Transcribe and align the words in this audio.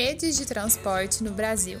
redes 0.00 0.38
de 0.38 0.46
transporte 0.46 1.22
no 1.22 1.30
Brasil. 1.30 1.78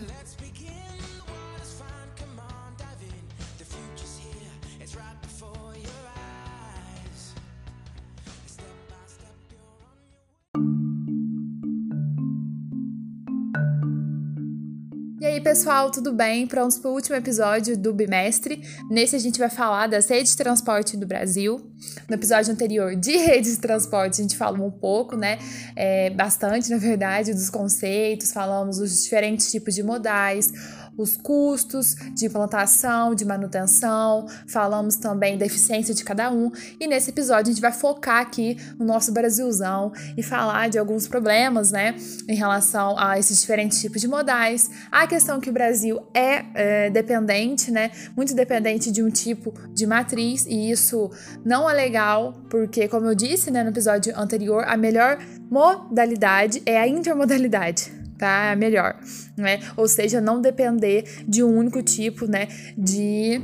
Pessoal, 15.60 15.90
tudo 15.90 16.10
bem? 16.10 16.46
Prontos 16.46 16.78
para 16.78 16.90
o 16.90 16.94
último 16.94 17.16
episódio 17.16 17.76
do 17.76 17.92
bimestre. 17.92 18.62
Nesse 18.90 19.14
a 19.14 19.18
gente 19.18 19.38
vai 19.38 19.50
falar 19.50 19.88
das 19.88 20.08
redes 20.08 20.32
de 20.32 20.38
transporte 20.38 20.96
do 20.96 21.06
Brasil. 21.06 21.70
No 22.08 22.14
episódio 22.14 22.50
anterior 22.50 22.96
de 22.96 23.12
redes 23.20 23.56
de 23.56 23.60
transporte 23.60 24.14
a 24.14 24.22
gente 24.22 24.38
falou 24.38 24.66
um 24.66 24.70
pouco, 24.70 25.16
né? 25.16 25.38
É, 25.76 26.08
bastante, 26.08 26.70
na 26.70 26.78
verdade, 26.78 27.34
dos 27.34 27.50
conceitos, 27.50 28.32
falamos 28.32 28.78
dos 28.78 29.02
diferentes 29.02 29.50
tipos 29.50 29.74
de 29.74 29.82
modais, 29.82 30.50
os 31.00 31.16
custos 31.16 31.94
de 32.14 32.26
implantação, 32.26 33.14
de 33.14 33.24
manutenção, 33.24 34.26
falamos 34.46 34.96
também 34.96 35.38
da 35.38 35.46
eficiência 35.46 35.94
de 35.94 36.04
cada 36.04 36.30
um. 36.30 36.50
E 36.78 36.86
nesse 36.86 37.10
episódio 37.10 37.50
a 37.50 37.54
gente 37.54 37.60
vai 37.60 37.72
focar 37.72 38.20
aqui 38.20 38.56
no 38.78 38.84
nosso 38.84 39.12
Brasilzão 39.12 39.92
e 40.16 40.22
falar 40.22 40.68
de 40.68 40.78
alguns 40.78 41.08
problemas, 41.08 41.70
né, 41.70 41.94
em 42.28 42.34
relação 42.34 42.98
a 42.98 43.18
esses 43.18 43.40
diferentes 43.40 43.80
tipos 43.80 44.00
de 44.00 44.08
modais. 44.08 44.70
A 44.90 45.06
questão 45.06 45.40
que 45.40 45.50
o 45.50 45.52
Brasil 45.52 46.00
é, 46.14 46.44
é 46.54 46.90
dependente, 46.90 47.70
né, 47.70 47.90
muito 48.16 48.34
dependente 48.34 48.90
de 48.90 49.02
um 49.02 49.10
tipo 49.10 49.52
de 49.72 49.86
matriz 49.86 50.46
e 50.46 50.70
isso 50.70 51.10
não 51.44 51.68
é 51.68 51.72
legal, 51.72 52.34
porque, 52.48 52.88
como 52.88 53.06
eu 53.06 53.14
disse 53.14 53.50
né, 53.50 53.62
no 53.62 53.70
episódio 53.70 54.12
anterior, 54.18 54.64
a 54.66 54.76
melhor 54.76 55.18
modalidade 55.50 56.62
é 56.66 56.78
a 56.78 56.86
intermodalidade 56.86 57.99
tá? 58.20 58.54
Melhor, 58.56 59.00
né? 59.36 59.60
Ou 59.76 59.88
seja, 59.88 60.20
não 60.20 60.40
depender 60.40 61.24
de 61.26 61.42
um 61.42 61.56
único 61.56 61.82
tipo, 61.82 62.26
né, 62.26 62.46
de 62.76 63.40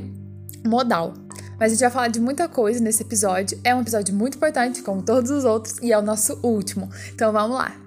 modal. 0.65 1.13
Mas 1.59 1.71
a 1.71 1.75
gente 1.75 1.81
vai 1.81 1.89
falar 1.89 2.07
de 2.09 2.19
muita 2.19 2.47
coisa 2.47 2.79
nesse 2.79 3.01
episódio. 3.01 3.59
É 3.63 3.73
um 3.73 3.81
episódio 3.81 4.13
muito 4.13 4.37
importante, 4.37 4.83
como 4.83 5.01
todos 5.01 5.31
os 5.31 5.43
outros, 5.43 5.79
e 5.81 5.91
é 5.91 5.97
o 5.97 6.03
nosso 6.03 6.39
último. 6.43 6.89
Então 7.13 7.33
vamos 7.33 7.57
lá. 7.57 7.86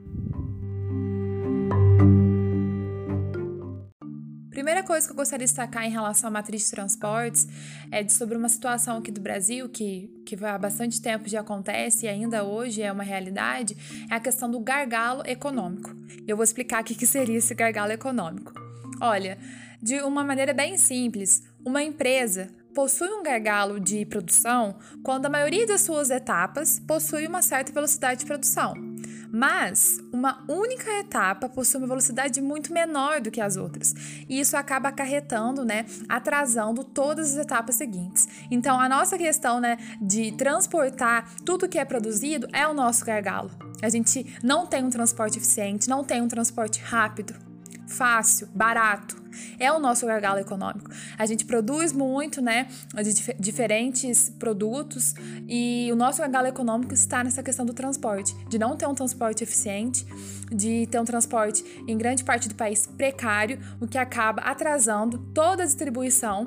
Primeira 4.70 4.86
coisa 4.86 5.04
que 5.04 5.12
eu 5.12 5.16
gostaria 5.16 5.44
de 5.44 5.50
destacar 5.50 5.84
em 5.84 5.90
relação 5.90 6.28
à 6.28 6.30
matriz 6.30 6.62
de 6.62 6.70
transportes 6.70 7.44
é 7.90 8.04
de 8.04 8.12
sobre 8.12 8.36
uma 8.36 8.48
situação 8.48 8.98
aqui 8.98 9.10
do 9.10 9.20
Brasil 9.20 9.68
que, 9.68 10.08
que 10.24 10.36
há 10.44 10.56
bastante 10.56 11.02
tempo 11.02 11.28
já 11.28 11.40
acontece 11.40 12.06
e 12.06 12.08
ainda 12.08 12.44
hoje 12.44 12.80
é 12.80 12.92
uma 12.92 13.02
realidade, 13.02 13.76
é 14.08 14.14
a 14.14 14.20
questão 14.20 14.48
do 14.48 14.60
gargalo 14.60 15.24
econômico. 15.26 15.90
Eu 16.24 16.36
vou 16.36 16.44
explicar 16.44 16.82
o 16.82 16.84
que 16.84 17.04
seria 17.04 17.38
esse 17.38 17.52
gargalo 17.52 17.90
econômico. 17.90 18.52
Olha, 19.00 19.36
de 19.82 20.00
uma 20.02 20.22
maneira 20.22 20.54
bem 20.54 20.78
simples, 20.78 21.42
uma 21.64 21.82
empresa 21.82 22.48
possui 22.72 23.08
um 23.08 23.24
gargalo 23.24 23.80
de 23.80 24.06
produção 24.06 24.78
quando 25.02 25.26
a 25.26 25.30
maioria 25.30 25.66
das 25.66 25.80
suas 25.80 26.10
etapas 26.10 26.78
possui 26.78 27.26
uma 27.26 27.42
certa 27.42 27.72
velocidade 27.72 28.20
de 28.20 28.26
produção. 28.26 28.89
Mas 29.32 29.98
uma 30.12 30.44
única 30.48 30.90
etapa 30.98 31.48
possui 31.48 31.78
uma 31.78 31.86
velocidade 31.86 32.40
muito 32.40 32.72
menor 32.72 33.20
do 33.20 33.30
que 33.30 33.40
as 33.40 33.56
outras, 33.56 33.94
e 34.28 34.40
isso 34.40 34.56
acaba 34.56 34.88
acarretando, 34.88 35.64
né, 35.64 35.86
atrasando 36.08 36.82
todas 36.82 37.32
as 37.32 37.44
etapas 37.44 37.76
seguintes. 37.76 38.28
Então, 38.50 38.80
a 38.80 38.88
nossa 38.88 39.16
questão, 39.16 39.60
né, 39.60 39.76
de 40.00 40.32
transportar 40.32 41.34
tudo 41.44 41.68
que 41.68 41.78
é 41.78 41.84
produzido 41.84 42.48
é 42.52 42.66
o 42.66 42.74
nosso 42.74 43.04
gargalo. 43.04 43.50
A 43.82 43.88
gente 43.88 44.26
não 44.42 44.66
tem 44.66 44.84
um 44.84 44.90
transporte 44.90 45.38
eficiente, 45.38 45.88
não 45.88 46.04
tem 46.04 46.20
um 46.20 46.28
transporte 46.28 46.80
rápido, 46.80 47.49
fácil, 47.90 48.48
barato 48.54 49.20
é 49.58 49.70
o 49.70 49.78
nosso 49.78 50.06
gargalo 50.06 50.38
econômico. 50.38 50.90
A 51.18 51.26
gente 51.26 51.44
produz 51.44 51.92
muito, 51.92 52.40
né, 52.40 52.68
de 52.94 53.12
dif 53.12 53.34
diferentes 53.38 54.30
produtos 54.38 55.14
e 55.48 55.88
o 55.92 55.96
nosso 55.96 56.20
gargalo 56.20 56.46
econômico 56.46 56.92
está 56.94 57.22
nessa 57.22 57.42
questão 57.42 57.64
do 57.64 57.72
transporte, 57.72 58.34
de 58.48 58.58
não 58.58 58.76
ter 58.76 58.86
um 58.86 58.94
transporte 58.94 59.44
eficiente, 59.44 60.04
de 60.50 60.86
ter 60.86 60.98
um 60.98 61.04
transporte 61.04 61.64
em 61.86 61.96
grande 61.96 62.24
parte 62.24 62.48
do 62.48 62.54
país 62.54 62.86
precário, 62.86 63.58
o 63.80 63.86
que 63.86 63.98
acaba 63.98 64.42
atrasando 64.42 65.18
toda 65.32 65.62
a 65.62 65.66
distribuição 65.66 66.46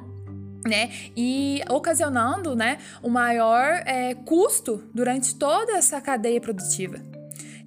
né, 0.65 0.91
e 1.15 1.61
ocasionando, 1.69 2.55
né, 2.55 2.77
um 3.03 3.09
maior 3.09 3.81
é, 3.85 4.15
custo 4.15 4.83
durante 4.93 5.35
toda 5.35 5.73
essa 5.73 5.99
cadeia 5.99 6.39
produtiva 6.39 7.01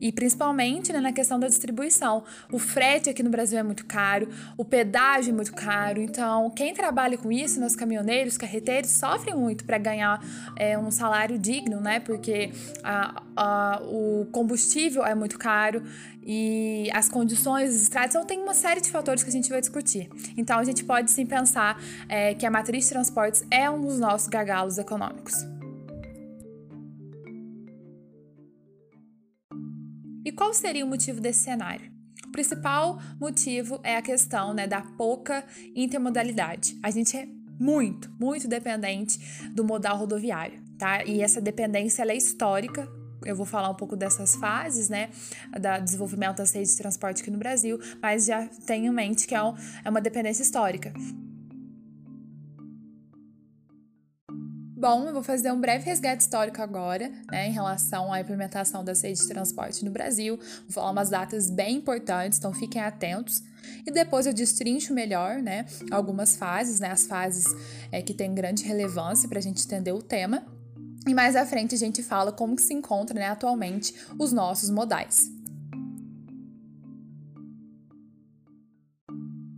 e 0.01 0.13
principalmente 0.13 0.93
né, 0.93 1.01
na 1.01 1.13
questão 1.13 1.39
da 1.39 1.47
distribuição. 1.47 2.25
O 2.53 2.59
frete 2.59 3.11
aqui 3.11 3.23
no 3.23 3.31
Brasil 3.31 3.59
é 3.59 3.63
muito 3.63 3.87
caro, 3.87 4.29
o 4.57 4.65
pedágio 4.65 5.31
é 5.31 5.35
muito 5.35 5.53
caro, 5.53 6.01
então 6.01 6.51
quem 6.51 6.75
trabalha 6.75 7.17
com 7.17 7.31
isso, 7.31 7.61
nos 7.61 7.75
caminhoneiros, 7.75 8.37
carreteiros, 8.37 8.91
sofrem 8.91 9.35
muito 9.35 9.65
para 9.65 9.79
ganhar 9.79 10.23
é, 10.57 10.79
um 10.79 10.91
salário 10.91 11.39
digno, 11.39 11.81
né? 11.81 12.01
Porque 12.01 12.51
a, 12.83 13.23
a, 13.37 13.83
o 13.83 14.27
combustível 14.33 15.05
é 15.05 15.15
muito 15.15 15.39
caro 15.39 15.83
e 16.27 16.91
as 16.93 17.09
condições 17.09 17.71
dos 17.71 17.83
estradas, 17.83 18.11
então 18.11 18.27
tem 18.27 18.43
uma 18.43 18.55
série 18.55 18.81
de 18.81 18.91
fatores 18.91 19.23
que 19.23 19.29
a 19.31 19.33
gente 19.33 19.49
vai 19.49 19.61
discutir. 19.61 20.11
Então 20.37 20.59
a 20.59 20.65
gente 20.65 20.85
pode 20.85 21.11
sim 21.11 21.25
pensar 21.25 21.81
é, 22.09 22.35
que 22.35 22.45
a 22.45 22.51
matriz 22.51 22.85
de 22.85 22.91
transportes 22.91 23.45
é 23.51 23.71
um 23.71 23.81
dos 23.81 24.01
nossos 24.01 24.29
gargalos 24.29 24.77
econômicos. 24.77 25.56
Qual 30.37 30.53
seria 30.53 30.85
o 30.85 30.89
motivo 30.89 31.21
desse 31.21 31.41
cenário? 31.41 31.91
O 32.27 32.31
principal 32.31 33.01
motivo 33.19 33.81
é 33.83 33.97
a 33.97 34.03
questão 34.03 34.53
né, 34.53 34.67
da 34.67 34.83
pouca 34.83 35.43
intermodalidade. 35.75 36.79
A 36.83 36.91
gente 36.91 37.17
é 37.17 37.27
muito, 37.59 38.11
muito 38.21 38.47
dependente 38.47 39.19
do 39.55 39.65
modal 39.65 39.97
rodoviário, 39.97 40.63
tá? 40.79 41.03
E 41.05 41.23
essa 41.23 41.41
dependência 41.41 42.03
é 42.03 42.15
histórica. 42.15 42.87
Eu 43.25 43.35
vou 43.35 43.47
falar 43.47 43.71
um 43.71 43.75
pouco 43.75 43.97
dessas 43.97 44.37
fases, 44.37 44.91
né, 44.91 45.09
do 45.53 45.85
desenvolvimento 45.85 46.37
das 46.37 46.53
redes 46.53 46.73
de 46.73 46.77
transporte 46.77 47.23
aqui 47.23 47.31
no 47.31 47.39
Brasil, 47.39 47.81
mas 48.03 48.27
já 48.27 48.47
tenho 48.67 48.93
em 48.93 48.95
mente 48.95 49.27
que 49.27 49.35
é, 49.35 49.39
é 49.39 49.91
uma 49.91 50.03
dependência 50.03 50.43
histórica. 50.43 50.93
Bom, 54.89 55.05
eu 55.09 55.13
vou 55.13 55.23
fazer 55.25 55.51
um 55.51 55.61
breve 55.61 55.85
resgate 55.85 56.23
histórico 56.23 56.63
agora, 56.63 57.11
né, 57.29 57.49
em 57.49 57.51
relação 57.51 58.13
à 58.13 58.21
implementação 58.21 58.85
das 58.85 59.03
redes 59.03 59.23
de 59.23 59.29
transporte 59.29 59.85
no 59.85 59.91
Brasil. 59.91 60.37
Vou 60.37 60.71
falar 60.71 60.93
umas 60.93 61.11
datas 61.11 61.51
bem 61.51 61.79
importantes, 61.79 62.39
então 62.39 62.53
fiquem 62.53 62.81
atentos. 62.81 63.43
E 63.85 63.91
depois 63.91 64.27
eu 64.27 64.33
destrincho 64.33 64.95
melhor, 64.95 65.43
né, 65.43 65.67
algumas 65.91 66.37
fases, 66.37 66.79
né, 66.79 66.93
as 66.93 67.05
fases 67.05 67.47
é, 67.91 68.01
que 68.01 68.15
têm 68.15 68.33
grande 68.33 68.63
relevância 68.63 69.29
para 69.29 69.41
a 69.41 69.43
gente 69.43 69.65
entender 69.65 69.91
o 69.91 70.01
tema. 70.01 70.47
E 71.05 71.13
mais 71.13 71.35
à 71.35 71.45
frente 71.45 71.75
a 71.75 71.79
gente 71.79 72.01
fala 72.01 72.31
como 72.31 72.55
que 72.55 72.63
se 72.63 72.73
encontra, 72.73 73.19
né, 73.19 73.27
atualmente 73.27 73.93
os 74.17 74.33
nossos 74.33 74.71
modais. 74.71 75.29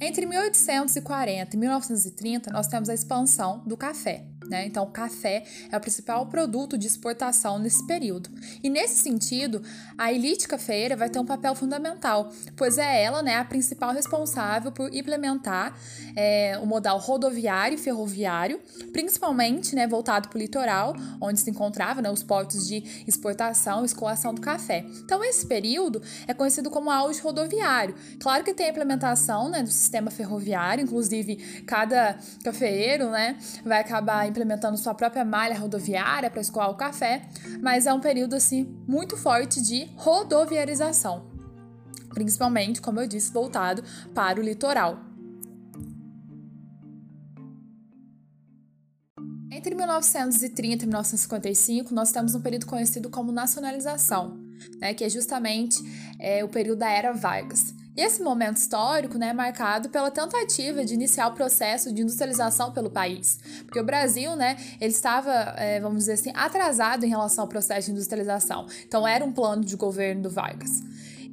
Entre 0.00 0.25
1840 0.25 1.55
e 1.55 1.59
1930, 1.59 2.50
nós 2.50 2.66
temos 2.66 2.89
a 2.89 2.95
expansão 2.95 3.62
do 3.66 3.77
café. 3.77 4.38
Né? 4.48 4.66
Então, 4.66 4.84
o 4.84 4.91
café 4.91 5.44
é 5.70 5.76
o 5.76 5.81
principal 5.81 6.26
produto 6.26 6.78
de 6.78 6.86
exportação 6.86 7.59
nesse 7.59 7.86
período. 7.86 8.31
E 8.62 8.70
nesse 8.70 9.03
sentido, 9.03 9.62
a 9.97 10.12
elite 10.12 10.48
cafeira 10.48 10.97
vai 10.97 11.09
ter 11.10 11.19
um 11.19 11.26
papel 11.26 11.54
fundamental, 11.54 12.32
pois 12.56 12.78
é 12.78 13.03
ela 13.03 13.22
né, 13.22 13.36
a 13.36 13.44
principal 13.44 13.92
responsável 13.92 14.72
por 14.72 14.92
implementar 14.94 15.76
é, 16.16 16.59
o 16.62 16.66
modal 16.66 16.98
rodoviário 16.98 17.75
e 17.75 17.78
ferroviário, 17.78 18.60
principalmente 18.92 19.75
né, 19.75 19.86
voltado 19.86 20.28
para 20.28 20.36
o 20.36 20.41
litoral, 20.41 20.94
onde 21.20 21.41
se 21.41 21.50
encontravam 21.50 22.03
né, 22.03 22.10
os 22.10 22.22
portos 22.22 22.66
de 22.66 23.04
exportação 23.06 23.83
e 23.83 23.86
escoação 23.86 24.33
do 24.33 24.41
café. 24.41 24.84
Então, 25.04 25.22
esse 25.22 25.47
período 25.47 26.00
é 26.27 26.33
conhecido 26.33 26.71
como 26.71 26.91
auge 26.91 27.21
rodoviário. 27.21 27.95
Claro 28.21 28.45
que 28.45 28.54
tem 28.54 28.66
a 28.66 28.71
implementação 28.71 29.48
né, 29.48 29.62
do 29.62 29.71
sistema 29.71 30.10
ferroviário, 30.10 30.83
inclusive 30.83 31.36
cada 31.66 32.18
cafeeiro 32.42 33.10
né, 33.10 33.36
vai 33.65 33.80
acabar 33.80 34.27
implementando 34.38 34.78
sua 34.78 34.94
própria 34.94 35.24
malha 35.24 35.58
rodoviária 35.58 36.30
para 36.30 36.40
escoar 36.40 36.70
o 36.70 36.76
café, 36.76 37.28
mas 37.60 37.86
é 37.86 37.92
um 37.92 38.00
período 38.00 38.34
assim 38.34 38.64
muito 38.86 39.16
forte 39.16 39.60
de 39.60 39.90
rodoviarização, 39.96 41.26
principalmente, 42.14 42.80
como 42.80 43.00
eu 43.00 43.08
disse, 43.08 43.32
voltado 43.32 43.82
para 44.14 44.40
o 44.40 44.42
litoral. 44.42 45.00
Entre 49.50 49.74
1930 49.74 50.84
e 50.84 50.86
1955, 50.86 51.92
nós 51.92 52.12
temos 52.12 52.36
um 52.36 52.40
período 52.40 52.66
conhecido 52.66 53.10
como 53.10 53.32
nacionalização, 53.32 54.38
né, 54.78 54.94
que 54.94 55.02
é 55.02 55.08
justamente 55.08 55.78
é, 56.20 56.44
o 56.44 56.48
período 56.48 56.78
da 56.78 56.88
Era 56.88 57.12
Vargas. 57.12 57.74
Esse 57.98 58.22
momento 58.22 58.59
histórico 58.59 59.18
né, 59.18 59.30
é 59.30 59.33
marcado 59.33 59.89
pela 59.89 60.09
tentativa 60.09 60.84
de 60.84 60.95
iniciar 60.95 61.27
o 61.27 61.33
processo 61.33 61.92
de 61.92 62.03
industrialização 62.03 62.71
pelo 62.71 62.89
país. 62.89 63.41
Porque 63.65 63.80
o 63.80 63.84
Brasil 63.84 64.36
né, 64.36 64.56
ele 64.80 64.92
estava, 64.92 65.33
é, 65.56 65.80
vamos 65.80 65.98
dizer 66.04 66.12
assim, 66.12 66.30
atrasado 66.33 67.04
em 67.04 67.09
relação 67.09 67.42
ao 67.42 67.48
processo 67.48 67.86
de 67.86 67.91
industrialização. 67.91 68.68
Então, 68.86 69.06
era 69.06 69.24
um 69.24 69.33
plano 69.33 69.65
de 69.65 69.74
governo 69.74 70.22
do 70.22 70.30
Vargas. 70.30 70.80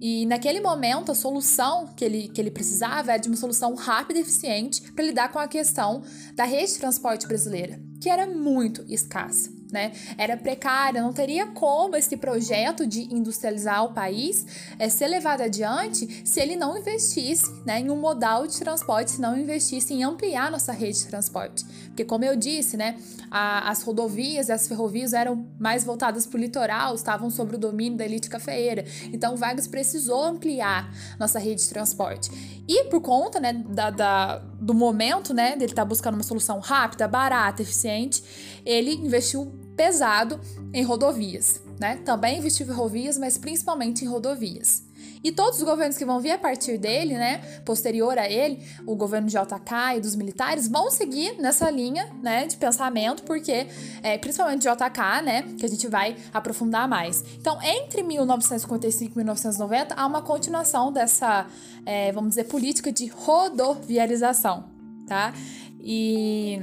E 0.01 0.25
naquele 0.25 0.59
momento, 0.59 1.11
a 1.11 1.15
solução 1.15 1.85
que 1.95 2.03
ele, 2.03 2.29
que 2.29 2.41
ele 2.41 2.49
precisava 2.49 3.11
era 3.11 3.21
de 3.21 3.27
uma 3.27 3.37
solução 3.37 3.75
rápida 3.75 4.17
e 4.17 4.23
eficiente 4.23 4.91
para 4.91 5.05
lidar 5.05 5.31
com 5.31 5.37
a 5.37 5.47
questão 5.47 6.01
da 6.33 6.45
rede 6.45 6.73
de 6.73 6.79
transporte 6.79 7.27
brasileira, 7.27 7.79
que 8.01 8.09
era 8.09 8.25
muito 8.25 8.83
escassa 8.87 9.54
né? 9.75 9.91
Era 10.17 10.37
precária, 10.37 11.01
não 11.01 11.11
teria 11.11 11.47
como 11.47 11.97
esse 11.97 12.15
projeto 12.15 12.87
de 12.87 13.13
industrializar 13.13 13.83
o 13.83 13.93
país 13.93 14.45
é, 14.79 14.87
ser 14.87 15.07
levado 15.07 15.41
adiante 15.41 16.21
se 16.23 16.39
ele 16.39 16.55
não 16.55 16.77
investisse 16.77 17.45
né, 17.65 17.81
em 17.81 17.89
um 17.89 17.97
modal 17.97 18.47
de 18.47 18.57
transporte, 18.57 19.11
se 19.11 19.21
não 19.21 19.37
investisse 19.37 19.93
em 19.93 20.01
ampliar 20.03 20.49
nossa 20.49 20.71
rede 20.71 20.99
de 20.99 21.07
transporte. 21.07 21.65
Porque, 21.87 22.05
como 22.05 22.23
eu 22.23 22.37
disse, 22.37 22.77
né, 22.77 22.97
a, 23.29 23.69
as 23.69 23.83
rodovias 23.83 24.47
e 24.47 24.53
as 24.53 24.65
ferrovias 24.65 25.11
eram 25.11 25.45
mais 25.59 25.83
voltadas 25.83 26.25
para 26.25 26.37
o 26.37 26.39
litoral, 26.39 26.95
estavam 26.95 27.29
sob 27.29 27.55
o 27.55 27.57
domínio 27.57 27.97
da 27.97 28.05
elite 28.05 28.29
cafeeira. 28.29 28.85
Então, 29.11 29.35
Vargas 29.35 29.67
precisou 29.67 30.23
ampliar 30.23 30.89
nossa 31.19 31.37
rede 31.37 31.63
de 31.63 31.69
transporte. 31.69 32.29
E 32.67 32.85
por 32.85 33.01
conta 33.01 33.39
né, 33.41 33.53
da, 33.53 33.89
da 33.89 34.37
do 34.37 34.73
momento, 34.73 35.33
né, 35.33 35.51
dele 35.51 35.65
estar 35.65 35.83
tá 35.83 35.85
buscando 35.85 36.15
uma 36.15 36.23
solução 36.23 36.59
rápida, 36.59 37.07
barata, 37.07 37.61
eficiente, 37.61 38.23
ele 38.65 38.93
investiu 38.93 39.53
pesado 39.75 40.39
em 40.73 40.83
rodovias, 40.83 41.61
né? 41.79 41.97
Também 41.97 42.39
investiu 42.39 42.65
em 42.65 42.69
ferrovias, 42.69 43.17
mas 43.17 43.37
principalmente 43.37 44.03
em 44.03 44.07
rodovias. 44.07 44.83
E 45.25 45.31
todos 45.31 45.57
os 45.57 45.65
governos 45.65 45.97
que 45.97 46.05
vão 46.05 46.19
vir 46.19 46.33
a 46.33 46.37
partir 46.37 46.77
dele, 46.77 47.15
né, 47.15 47.39
posterior 47.65 48.15
a 48.15 48.29
ele, 48.29 48.63
o 48.85 48.95
governo 48.95 49.27
de 49.27 49.33
JK 49.33 49.97
e 49.97 49.99
dos 49.99 50.15
militares, 50.15 50.67
vão 50.67 50.91
seguir 50.91 51.41
nessa 51.41 51.67
linha, 51.71 52.07
né, 52.21 52.45
de 52.45 52.55
pensamento, 52.57 53.23
porque, 53.23 53.65
é, 54.03 54.19
principalmente 54.19 54.61
de 54.61 54.69
JK, 54.69 55.23
né, 55.23 55.41
que 55.57 55.65
a 55.65 55.67
gente 55.67 55.87
vai 55.87 56.15
aprofundar 56.31 56.87
mais. 56.87 57.23
Então, 57.39 57.59
entre 57.63 58.03
1955 58.03 59.13
e 59.13 59.17
1990, 59.17 59.95
há 59.95 60.05
uma 60.05 60.21
continuação 60.21 60.91
dessa, 60.91 61.47
é, 61.87 62.11
vamos 62.11 62.29
dizer, 62.29 62.43
política 62.43 62.91
de 62.91 63.07
rodoviarização, 63.07 64.65
tá? 65.07 65.33
E 65.81 66.61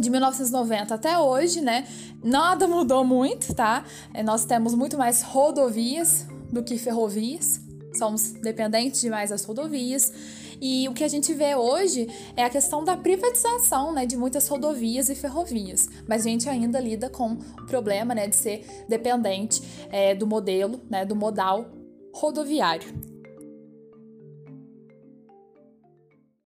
de 0.00 0.10
1990 0.10 0.94
até 0.94 1.18
hoje, 1.18 1.60
né? 1.60 1.86
Nada 2.22 2.66
mudou 2.66 3.04
muito, 3.04 3.54
tá? 3.54 3.84
É, 4.12 4.22
nós 4.22 4.44
temos 4.44 4.74
muito 4.74 4.96
mais 4.98 5.22
rodovias 5.22 6.26
do 6.52 6.62
que 6.62 6.78
ferrovias. 6.78 7.60
Somos 7.96 8.32
dependentes 8.32 9.00
demais 9.00 9.30
das 9.30 9.44
rodovias. 9.44 10.12
E 10.60 10.88
o 10.88 10.94
que 10.94 11.04
a 11.04 11.08
gente 11.08 11.32
vê 11.34 11.54
hoje 11.54 12.08
é 12.36 12.44
a 12.44 12.50
questão 12.50 12.84
da 12.84 12.96
privatização 12.96 13.92
né, 13.92 14.06
de 14.06 14.16
muitas 14.16 14.48
rodovias 14.48 15.08
e 15.08 15.14
ferrovias. 15.14 15.88
Mas 16.08 16.24
a 16.24 16.28
gente 16.28 16.48
ainda 16.48 16.80
lida 16.80 17.10
com 17.10 17.32
o 17.32 17.66
problema 17.66 18.14
né, 18.14 18.26
de 18.26 18.36
ser 18.36 18.84
dependente 18.88 19.62
é, 19.90 20.14
do 20.14 20.26
modelo, 20.26 20.80
né, 20.88 21.04
do 21.04 21.14
modal 21.14 21.66
rodoviário. 22.14 23.16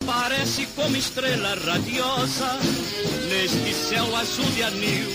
Parece 0.04 0.66
como 0.66 0.96
estrela 0.96 1.54
radiosa 1.54 2.46
neste 3.28 3.74
céu 3.74 4.16
azul 4.16 4.44
de 4.52 4.62
anil. 4.62 5.08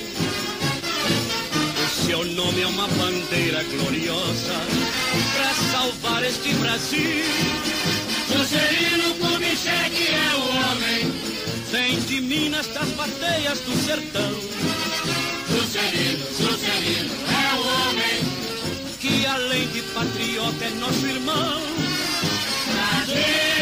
O 1.83 2.05
seu 2.05 2.25
nome 2.25 2.61
é 2.61 2.67
uma 2.67 2.87
bandeira 2.87 3.63
gloriosa 3.63 4.53
para 5.33 5.53
salvar 5.71 6.23
este 6.23 6.53
Brasil. 6.55 7.23
Juscelino 8.31 9.15
Kubitschek 9.15 10.07
é 10.07 10.35
o 10.35 10.43
homem, 10.57 11.13
vem 11.71 11.99
de 11.99 12.21
Minas 12.21 12.67
das 12.67 12.89
bateias 12.89 13.59
do 13.59 13.85
sertão. 13.85 14.33
Juscelino, 15.49 16.25
Juscelino 16.37 17.13
é 17.27 17.55
o 17.55 17.61
homem 17.61 18.41
que 18.99 19.25
além 19.25 19.67
de 19.67 19.81
patriota 19.93 20.65
é 20.65 20.69
nosso 20.79 21.05
irmão. 21.07 21.61
Brasil, 22.73 23.60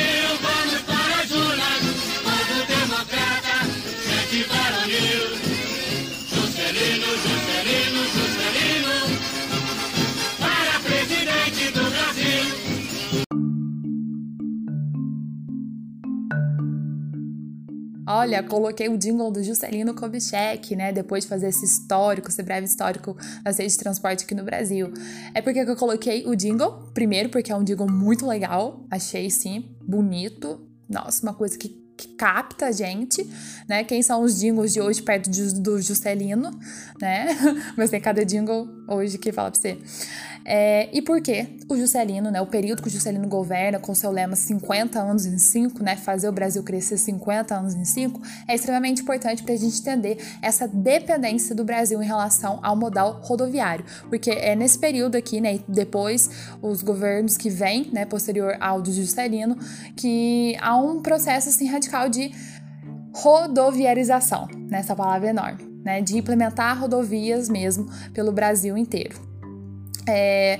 Olha, 18.19 18.44
coloquei 18.44 18.89
o 18.89 18.98
jingle 18.98 19.31
do 19.31 19.42
Juscelino 19.42 19.94
Kubitschek, 19.94 20.75
né? 20.75 20.92
Depois 20.92 21.24
de 21.24 21.30
fazer 21.30 21.48
esse 21.48 21.63
histórico, 21.63 22.27
esse 22.27 22.44
breve 22.44 22.66
histórico 22.66 23.16
das 23.42 23.57
redes 23.57 23.74
de 23.74 23.80
transporte 23.80 24.25
aqui 24.25 24.36
no 24.36 24.44
Brasil. 24.44 24.92
É 25.33 25.42
porque 25.42 25.60
eu 25.60 25.75
coloquei 25.77 26.27
o 26.27 26.36
jingle, 26.36 26.92
primeiro 26.94 27.30
porque 27.30 27.50
é 27.50 27.56
um 27.56 27.63
jingle 27.63 27.89
muito 27.89 28.27
legal, 28.27 28.86
achei 28.92 29.30
sim, 29.30 29.74
bonito. 29.81 30.68
Nossa, 30.89 31.24
uma 31.24 31.33
coisa 31.33 31.57
que, 31.57 31.69
que 31.69 32.10
capta 32.10 32.66
a 32.66 32.71
gente, 32.74 33.25
né? 33.69 33.86
Quem 33.86 34.01
são 34.01 34.21
os 34.21 34.38
jingles 34.38 34.74
de 34.74 34.81
hoje 34.81 35.01
perto 35.01 35.30
de, 35.30 35.54
do 35.54 35.81
Juscelino, 35.81 36.51
né? 37.00 37.27
Mas 37.77 37.89
tem 37.89 38.01
cada 38.01 38.25
jingle 38.25 38.68
hoje 38.89 39.18
que 39.18 39.31
fala 39.31 39.51
pra 39.51 39.59
você. 39.59 39.77
É, 40.51 40.89
e 40.91 41.01
por 41.01 41.21
que 41.21 41.45
o 41.69 41.77
Juscelino, 41.77 42.31
né, 42.31 42.41
o 42.41 42.47
período 42.47 42.81
que 42.81 42.88
o 42.88 42.91
Juscelino 42.91 43.27
governa, 43.27 43.77
com 43.77 43.94
seu 43.94 44.09
lema 44.09 44.36
50 44.36 45.00
anos 45.00 45.25
em 45.25 45.38
5, 45.38 45.83
né, 45.83 45.95
fazer 45.95 46.27
o 46.27 46.31
Brasil 46.31 46.63
crescer 46.63 46.97
50 46.97 47.53
anos 47.53 47.75
em 47.75 47.86
5, 47.86 48.19
é 48.47 48.56
extremamente 48.56 49.01
importante 49.01 49.44
para 49.44 49.53
a 49.53 49.57
gente 49.57 49.80
entender 49.80 50.18
essa 50.41 50.68
dependência 50.68 51.53
do 51.53 51.63
Brasil 51.63 52.01
em 52.01 52.06
relação 52.06 52.59
ao 52.63 52.75
modal 52.75 53.19
rodoviário. 53.21 53.86
Porque 54.09 54.31
é 54.31 54.56
nesse 54.56 54.80
período 54.80 55.15
aqui, 55.15 55.39
né, 55.39 55.59
depois 55.68 56.30
os 56.62 56.81
governos 56.81 57.38
que 57.38 57.50
vêm, 57.50 57.89
né, 57.94 58.06
posterior 58.06 58.57
ao 58.59 58.81
do 58.81 58.92
Juscelino, 58.92 59.56
que 59.95 60.57
há 60.59 60.75
um 60.75 61.01
processo 61.01 61.50
assim, 61.50 61.68
radical 61.68 62.09
de 62.09 62.31
rodoviarização, 63.13 64.47
né, 64.69 64.80
essa 64.80 64.95
palavra 64.95 65.27
é 65.27 65.30
enorme, 65.31 65.69
né, 65.83 66.01
de 66.01 66.17
implementar 66.17 66.79
rodovias 66.79 67.49
mesmo 67.49 67.87
pelo 68.13 68.31
Brasil 68.31 68.77
inteiro. 68.77 69.19
É, 70.07 70.59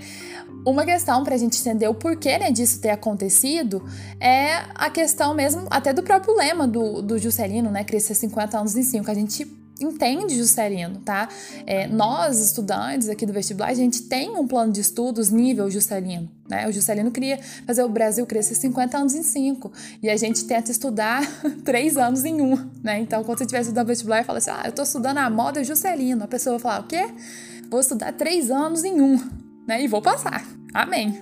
uma 0.66 0.86
questão 0.86 1.24
para 1.24 1.36
a 1.36 1.38
gente 1.38 1.60
entender 1.60 1.88
o 1.88 1.94
porquê 1.94 2.38
né, 2.38 2.52
disso 2.52 2.82
ter 2.82 2.90
acontecido 2.90 3.84
é 4.20 4.66
a 4.76 4.90
questão 4.90 5.34
mesmo 5.34 5.66
até 5.70 5.94
do 5.94 6.04
próprio 6.04 6.36
lema 6.36 6.68
do, 6.68 7.02
do 7.02 7.18
Juscelino, 7.18 7.72
né? 7.72 7.84
Crescer 7.84 8.14
50 8.14 8.58
anos 8.58 8.76
em 8.76 8.84
5. 8.84 9.10
A 9.10 9.14
gente 9.14 9.59
entende 9.82 10.36
Juscelino, 10.36 11.00
tá? 11.00 11.30
É, 11.66 11.88
nós, 11.88 12.40
estudantes 12.40 13.10
aqui 13.10 13.26
do 13.26 13.34
vestibular, 13.34 13.70
a 13.70 13.74
gente 13.74 14.04
tem 14.04 14.32
um 14.32 14.48
plano 14.48 14.72
de 14.72 14.82
estudos 14.82 15.30
nível 15.30 15.70
Juscelino, 15.70 16.30
né? 16.50 16.68
O 16.68 16.72
Juscelino 16.72 17.12
queria 17.12 17.40
fazer 17.66 17.84
o 17.84 17.90
Brasil 17.90 18.26
crescer 18.26 18.56
50 18.56 18.98
anos 18.98 19.16
em 19.16 19.24
5 19.24 19.72
e 20.02 20.10
a 20.10 20.18
gente 20.18 20.46
tenta 20.46 20.72
estudar 20.72 21.22
3 21.64 21.98
anos 21.98 22.26
em 22.26 22.42
1, 22.42 22.44
um, 22.44 22.70
né? 22.84 23.00
Então, 23.00 23.24
quando 23.24 23.38
você 23.38 23.44
estiver 23.44 23.62
estudando 23.62 23.88
vestibular 23.88 24.24
fala 24.24 24.40
assim, 24.40 24.52
ah, 24.52 24.64
eu 24.66 24.72
tô 24.72 24.84
estudando 24.84 25.18
a 25.18 25.30
moda 25.30 25.64
Juscelino, 25.64 26.24
a 26.24 26.28
pessoa 26.28 26.58
vai 26.58 26.62
falar, 26.62 26.80
o 26.82 26.88
quê? 26.88 27.08
Vou 27.70 27.80
estudar 27.80 28.14
3 28.14 28.52
anos 28.52 28.84
em 28.84 29.00
1, 29.00 29.04
um, 29.04 29.30
né? 29.68 29.84
E 29.84 29.88
vou 29.88 30.02
passar. 30.02 30.46
Amém. 30.74 31.22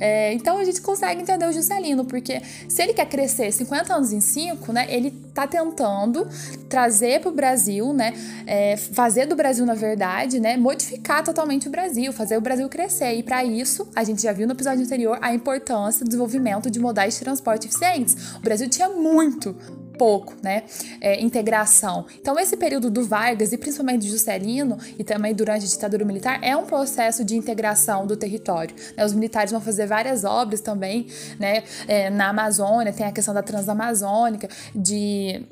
É, 0.00 0.32
então 0.32 0.58
a 0.58 0.64
gente 0.64 0.80
consegue 0.80 1.22
entender 1.22 1.46
o 1.46 1.52
Juscelino, 1.52 2.04
porque 2.04 2.40
se 2.68 2.82
ele 2.82 2.92
quer 2.92 3.06
crescer 3.06 3.52
50 3.52 3.94
anos 3.94 4.12
em 4.12 4.20
5, 4.20 4.72
né, 4.72 4.86
ele 4.88 5.10
tá 5.34 5.46
tentando 5.46 6.26
trazer 6.68 7.20
para 7.20 7.28
o 7.30 7.32
Brasil, 7.32 7.92
né, 7.92 8.12
é, 8.46 8.76
fazer 8.76 9.26
do 9.26 9.36
Brasil, 9.36 9.64
na 9.64 9.74
verdade, 9.74 10.40
né, 10.40 10.56
modificar 10.56 11.22
totalmente 11.22 11.68
o 11.68 11.70
Brasil, 11.70 12.12
fazer 12.12 12.36
o 12.36 12.40
Brasil 12.40 12.68
crescer. 12.68 13.14
E 13.14 13.22
para 13.22 13.44
isso, 13.44 13.88
a 13.94 14.04
gente 14.04 14.22
já 14.22 14.32
viu 14.32 14.46
no 14.46 14.52
episódio 14.52 14.84
anterior 14.84 15.18
a 15.20 15.34
importância 15.34 16.04
do 16.04 16.08
desenvolvimento 16.08 16.70
de 16.70 16.80
modais 16.80 17.14
de 17.14 17.20
transporte 17.20 17.66
eficientes. 17.66 18.36
O 18.36 18.40
Brasil 18.40 18.68
tinha 18.68 18.88
muito, 18.88 19.54
pouco, 19.98 20.34
né? 20.42 20.62
É, 21.00 21.20
integração. 21.20 22.06
Então, 22.18 22.38
esse 22.38 22.56
período 22.56 22.90
do 22.90 23.04
Vargas 23.04 23.52
e 23.52 23.58
principalmente 23.58 24.06
do 24.06 24.08
Juscelino 24.08 24.78
e 24.98 25.04
também 25.04 25.34
durante 25.34 25.64
a 25.64 25.68
ditadura 25.68 26.04
militar 26.04 26.38
é 26.42 26.56
um 26.56 26.64
processo 26.64 27.24
de 27.24 27.36
integração 27.36 28.06
do 28.06 28.16
território. 28.16 28.74
Né? 28.96 29.04
Os 29.04 29.12
militares 29.12 29.50
vão 29.50 29.60
fazer 29.60 29.86
várias 29.86 30.24
obras 30.24 30.60
também, 30.60 31.08
né? 31.38 31.64
É, 31.86 32.08
na 32.08 32.28
Amazônia, 32.28 32.92
tem 32.92 33.04
a 33.04 33.12
questão 33.12 33.34
da 33.34 33.42
Transamazônica, 33.42 34.48
de 34.74 35.44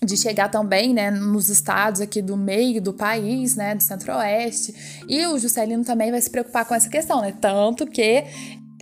de 0.00 0.16
chegar 0.16 0.48
também, 0.48 0.94
né, 0.94 1.10
nos 1.10 1.48
estados 1.48 2.00
aqui 2.00 2.22
do 2.22 2.36
meio 2.36 2.80
do 2.80 2.92
país, 2.92 3.56
né, 3.56 3.74
do 3.74 3.82
centro-oeste. 3.82 5.02
E 5.08 5.26
o 5.26 5.38
Juscelino 5.38 5.84
também 5.84 6.10
vai 6.10 6.20
se 6.20 6.30
preocupar 6.30 6.64
com 6.64 6.74
essa 6.74 6.88
questão, 6.88 7.20
né? 7.20 7.34
Tanto 7.40 7.84
que 7.84 8.24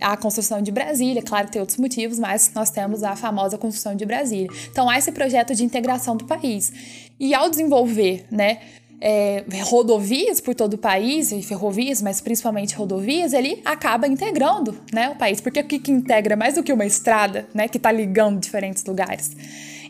a 0.01 0.15
construção 0.15 0.61
de 0.61 0.71
Brasília, 0.71 1.21
claro, 1.21 1.49
tem 1.49 1.59
outros 1.59 1.77
motivos, 1.77 2.19
mas 2.19 2.51
nós 2.53 2.69
temos 2.69 3.03
a 3.03 3.15
famosa 3.15 3.57
construção 3.57 3.95
de 3.95 4.05
Brasília. 4.05 4.47
Então, 4.69 4.89
há 4.89 4.97
esse 4.97 5.11
projeto 5.11 5.55
de 5.55 5.63
integração 5.63 6.15
do 6.15 6.25
país. 6.25 6.71
E 7.19 7.33
ao 7.33 7.49
desenvolver, 7.49 8.25
né, 8.29 8.59
é, 8.99 9.43
rodovias 9.63 10.39
por 10.39 10.55
todo 10.55 10.73
o 10.73 10.77
país, 10.77 11.31
e 11.31 11.41
ferrovias, 11.41 12.01
mas 12.01 12.21
principalmente 12.21 12.75
rodovias, 12.75 13.33
ele 13.33 13.61
acaba 13.65 14.07
integrando 14.07 14.77
né, 14.93 15.09
o 15.09 15.15
país. 15.15 15.41
Porque 15.41 15.59
o 15.59 15.63
que, 15.63 15.79
que 15.79 15.91
integra 15.91 16.35
mais 16.35 16.55
do 16.55 16.63
que 16.63 16.73
uma 16.73 16.85
estrada 16.85 17.47
né, 17.53 17.67
que 17.67 17.77
está 17.77 17.91
ligando 17.91 18.39
diferentes 18.39 18.83
lugares? 18.85 19.35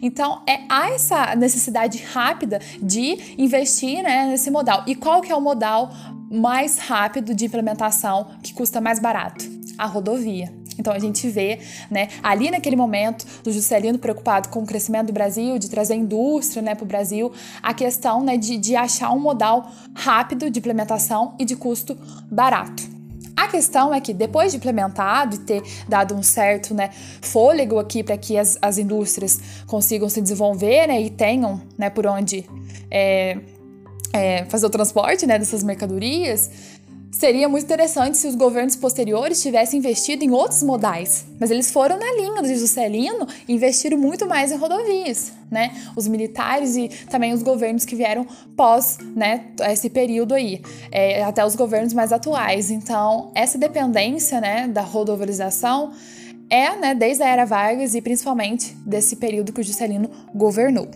Então, 0.02 0.44
é, 0.48 0.60
há 0.70 0.92
essa 0.92 1.36
necessidade 1.36 1.98
rápida 1.98 2.60
de 2.82 3.36
investir 3.38 4.04
né, 4.04 4.28
nesse 4.28 4.52
modal. 4.52 4.84
E 4.86 4.96
qual 4.96 5.22
que 5.22 5.32
é 5.32 5.36
o 5.36 5.42
modal 5.42 5.92
mais 6.30 6.78
rápido 6.78 7.34
de 7.34 7.46
implementação 7.46 8.28
que 8.44 8.54
custa 8.54 8.80
mais 8.80 9.00
barato? 9.00 9.57
A 9.78 9.86
rodovia. 9.86 10.52
Então 10.80 10.94
a 10.94 11.00
gente 11.00 11.28
vê, 11.28 11.60
né, 11.90 12.08
ali 12.22 12.52
naquele 12.52 12.76
momento 12.76 13.26
do 13.44 13.52
Juscelino 13.52 13.98
preocupado 13.98 14.50
com 14.50 14.60
o 14.60 14.66
crescimento 14.66 15.08
do 15.08 15.14
Brasil, 15.14 15.58
de 15.58 15.70
trazer 15.70 15.96
indústria, 15.96 16.62
né, 16.62 16.76
para 16.76 16.84
o 16.84 16.88
Brasil, 16.88 17.32
a 17.62 17.74
questão, 17.74 18.24
né, 18.24 18.38
de, 18.38 18.58
de 18.58 18.76
achar 18.76 19.12
um 19.12 19.20
modal 19.20 19.70
rápido 19.96 20.50
de 20.50 20.60
implementação 20.60 21.34
e 21.40 21.46
de 21.46 21.56
custo 21.56 21.98
barato. 22.30 22.98
A 23.36 23.48
questão 23.48 23.94
é 23.94 24.02
que 24.02 24.16
depois 24.16 24.52
de 24.52 24.58
implementado 24.58 25.36
e 25.36 25.40
ter 25.40 25.62
dado 25.88 26.16
um 26.16 26.24
certo 26.24 26.74
né, 26.74 26.90
fôlego 27.22 27.78
aqui 27.78 28.04
para 28.04 28.18
que 28.18 28.36
as, 28.36 28.58
as 28.60 28.80
indústrias 28.80 29.40
consigam 29.68 30.10
se 30.10 30.20
desenvolver 30.20 30.88
né, 30.88 31.00
e 31.00 31.10
tenham 31.12 31.62
né, 31.78 31.88
por 31.88 32.08
onde 32.08 32.50
é, 32.90 33.38
é, 34.12 34.46
fazer 34.46 34.66
o 34.66 34.70
transporte 34.72 35.28
né, 35.28 35.38
dessas 35.38 35.64
mercadorias, 35.64 36.50
Seria 37.12 37.48
muito 37.48 37.64
interessante 37.64 38.18
se 38.18 38.28
os 38.28 38.36
governos 38.36 38.76
posteriores 38.76 39.42
tivessem 39.42 39.80
investido 39.80 40.24
em 40.24 40.32
outros 40.32 40.62
modais, 40.62 41.26
mas 41.40 41.50
eles 41.50 41.72
foram 41.72 41.98
na 41.98 42.14
linha 42.14 42.42
do 42.42 42.48
Juscelino 42.54 43.26
e 43.48 43.54
investiram 43.54 43.98
muito 43.98 44.28
mais 44.28 44.52
em 44.52 44.58
rodovias, 44.58 45.32
né? 45.50 45.72
Os 45.96 46.08
militares 46.08 46.76
e 46.76 46.90
também 47.10 47.34
os 47.34 47.42
governos 47.42 47.86
que 47.86 47.96
vieram 47.96 48.28
pós, 48.56 48.98
né, 49.16 49.46
esse 49.72 49.90
período 49.90 50.36
aí, 50.36 50.62
é, 50.92 51.24
até 51.24 51.46
os 51.46 51.56
governos 51.56 51.94
mais 51.94 52.12
atuais. 52.12 52.70
Então, 52.70 53.32
essa 53.34 53.58
dependência, 53.58 54.42
né, 54.42 54.68
da 54.68 54.82
rodoviarização 54.82 55.94
é, 56.50 56.76
né, 56.78 56.96
desde 56.96 57.24
a 57.24 57.28
era 57.28 57.46
Vargas 57.46 57.96
e 57.96 58.02
principalmente 58.02 58.74
desse 58.86 59.16
período 59.16 59.52
que 59.52 59.62
o 59.62 59.64
Juscelino 59.64 60.10
governou. 60.34 60.88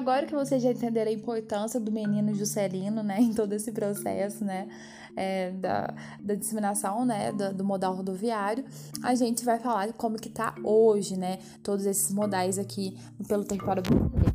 Agora 0.00 0.24
que 0.24 0.34
vocês 0.34 0.62
já 0.62 0.70
entenderam 0.70 1.10
a 1.10 1.14
importância 1.14 1.78
do 1.78 1.92
menino 1.92 2.34
Juscelino, 2.34 3.02
né, 3.02 3.20
em 3.20 3.34
todo 3.34 3.52
esse 3.52 3.70
processo, 3.70 4.42
né, 4.42 4.66
é, 5.14 5.50
da, 5.50 5.94
da 6.18 6.34
disseminação, 6.34 7.04
né, 7.04 7.30
do, 7.32 7.52
do, 7.52 7.62
modal 7.62 7.94
rodoviário, 7.94 8.64
a 9.02 9.14
gente 9.14 9.44
vai 9.44 9.58
falar 9.58 9.88
de 9.88 9.92
como 9.92 10.16
que 10.16 10.30
tá 10.30 10.54
hoje, 10.64 11.18
né, 11.18 11.38
todos 11.62 11.84
esses 11.84 12.10
modais 12.14 12.58
aqui 12.58 12.96
pelo 13.28 13.44
território 13.44 13.82
brasileiro. 13.82 14.34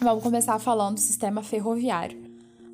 Vamos 0.00 0.22
começar 0.22 0.56
falando 0.60 0.94
do 0.94 1.00
sistema 1.00 1.42
ferroviário. 1.42 2.25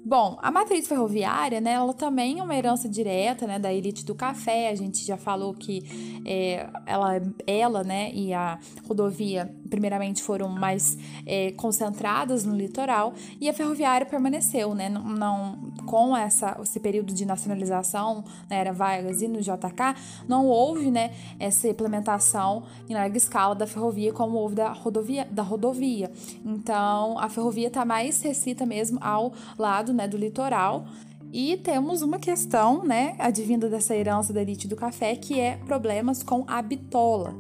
Bom, 0.05 0.37
a 0.43 0.51
matriz 0.51 0.89
ferroviária, 0.89 1.61
né, 1.61 1.75
ela 1.75 1.95
também 1.95 2.41
é 2.41 2.43
uma 2.43 2.57
herança 2.57 2.89
direta, 2.89 3.47
né, 3.47 3.57
da 3.57 3.73
elite 3.73 4.05
do 4.05 4.17
café. 4.17 4.69
A 4.69 4.75
gente 4.75 5.07
já 5.07 5.17
falou 5.17 5.55
que 5.55 6.21
é, 6.27 6.69
ela, 6.85 7.23
ela, 7.47 7.85
né, 7.85 8.11
e 8.13 8.35
a 8.35 8.59
rodovia, 8.89 9.55
primeiramente, 9.71 10.21
foram 10.21 10.49
mais 10.49 10.99
é, 11.25 11.53
concentradas 11.53 12.45
no 12.45 12.57
litoral 12.57 13.15
e 13.41 13.49
a 13.49 13.55
ferroviária 13.55 14.05
permaneceu, 14.05 14.75
né, 14.75 14.89
não, 14.89 15.05
não 15.05 15.73
com 15.87 16.17
essa, 16.17 16.59
esse 16.61 16.81
período 16.81 17.15
de 17.15 17.25
nacionalização 17.25 18.25
na 18.51 18.57
era 18.57 18.73
Vargas 18.73 19.23
e 19.23 19.29
no 19.29 19.41
JK, 19.41 19.95
não 20.27 20.47
houve, 20.47 20.91
né, 20.91 21.13
essa 21.39 21.69
implementação 21.69 22.65
em 22.89 22.95
larga 22.95 23.17
escala 23.17 23.55
da 23.55 23.69
ferrovia 23.69 24.13
como 24.13 24.37
houve 24.37 24.57
da 24.57 24.73
rodovia. 24.73 25.29
Da 25.31 25.43
rodovia. 25.43 26.11
Então, 26.45 27.19
a 27.21 27.29
ferrovia 27.29 27.69
está 27.69 27.85
mais 27.85 28.21
recita 28.21 28.67
mesmo 28.67 28.99
ao 29.01 29.33
lado 29.57 29.92
né, 29.93 30.09
do 30.09 30.17
litoral. 30.17 30.87
E 31.33 31.57
temos 31.57 32.03
uma 32.03 32.19
questão, 32.19 32.85
né, 32.85 33.15
advinda 33.19 33.69
dessa 33.69 33.97
herança 33.97 34.33
da 34.33 34.43
elite 34.43 34.69
do 34.69 34.77
café, 34.77 35.17
que 35.17 35.41
é 35.41 35.57
problemas 35.57 36.23
com 36.23 36.45
a 36.47 36.61
bitola, 36.61 37.35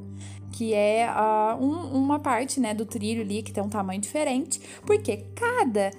que 0.50 0.72
é 0.72 1.10
uh, 1.10 1.62
um, 1.62 2.02
uma 2.02 2.18
parte, 2.18 2.58
né, 2.58 2.72
do 2.72 2.86
trilho 2.86 3.20
ali 3.20 3.42
que 3.42 3.52
tem 3.52 3.62
um 3.62 3.68
tamanho 3.68 4.00
diferente, 4.00 4.60
porque 4.86 5.26
cada 5.34 5.90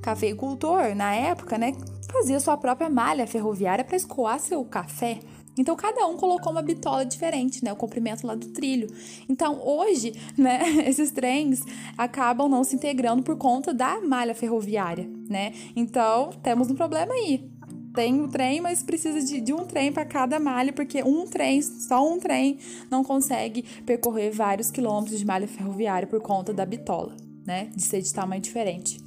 cafeicultor, 0.00 0.94
na 0.94 1.12
época, 1.12 1.58
né, 1.58 1.72
fazia 2.12 2.38
sua 2.38 2.56
própria 2.56 2.88
malha 2.88 3.26
ferroviária 3.26 3.84
para 3.84 3.96
escoar 3.96 4.38
seu 4.38 4.64
café. 4.64 5.18
Então 5.58 5.76
cada 5.76 6.06
um 6.06 6.16
colocou 6.16 6.52
uma 6.52 6.62
bitola 6.62 7.04
diferente, 7.04 7.64
né? 7.64 7.72
O 7.72 7.76
comprimento 7.76 8.26
lá 8.26 8.34
do 8.34 8.48
trilho. 8.48 8.88
Então 9.28 9.60
hoje, 9.64 10.12
né, 10.36 10.62
esses 10.86 11.10
trens 11.10 11.62
acabam 11.96 12.48
não 12.48 12.64
se 12.64 12.76
integrando 12.76 13.22
por 13.22 13.36
conta 13.36 13.72
da 13.72 14.00
malha 14.00 14.34
ferroviária, 14.34 15.08
né? 15.28 15.52
Então 15.74 16.30
temos 16.42 16.70
um 16.70 16.74
problema 16.74 17.12
aí. 17.12 17.48
Tem 17.94 18.20
o 18.20 18.24
um 18.24 18.28
trem, 18.28 18.60
mas 18.60 18.84
precisa 18.84 19.20
de, 19.20 19.40
de 19.40 19.52
um 19.52 19.64
trem 19.64 19.90
para 19.90 20.04
cada 20.04 20.38
malha, 20.38 20.72
porque 20.72 21.02
um 21.02 21.26
trem, 21.26 21.60
só 21.60 22.08
um 22.08 22.20
trem, 22.20 22.58
não 22.88 23.02
consegue 23.02 23.64
percorrer 23.84 24.30
vários 24.30 24.70
quilômetros 24.70 25.18
de 25.18 25.26
malha 25.26 25.48
ferroviária 25.48 26.06
por 26.06 26.20
conta 26.20 26.52
da 26.52 26.64
bitola, 26.64 27.16
né? 27.44 27.68
De 27.74 27.82
ser 27.82 28.00
de 28.00 28.12
tamanho 28.14 28.40
diferente. 28.40 29.00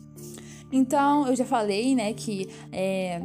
Então, 0.69 1.27
eu 1.27 1.35
já 1.35 1.45
falei, 1.45 1.93
né, 1.93 2.13
que 2.13 2.50
é, 2.71 3.21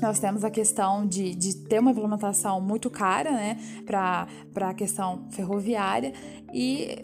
nós 0.00 0.18
temos 0.18 0.44
a 0.44 0.50
questão 0.50 1.06
de, 1.06 1.34
de 1.34 1.56
ter 1.56 1.78
uma 1.78 1.90
implementação 1.90 2.60
muito 2.60 2.90
cara, 2.90 3.30
né, 3.32 3.58
para 3.84 4.28
a 4.56 4.74
questão 4.74 5.26
ferroviária 5.30 6.12
e 6.52 6.98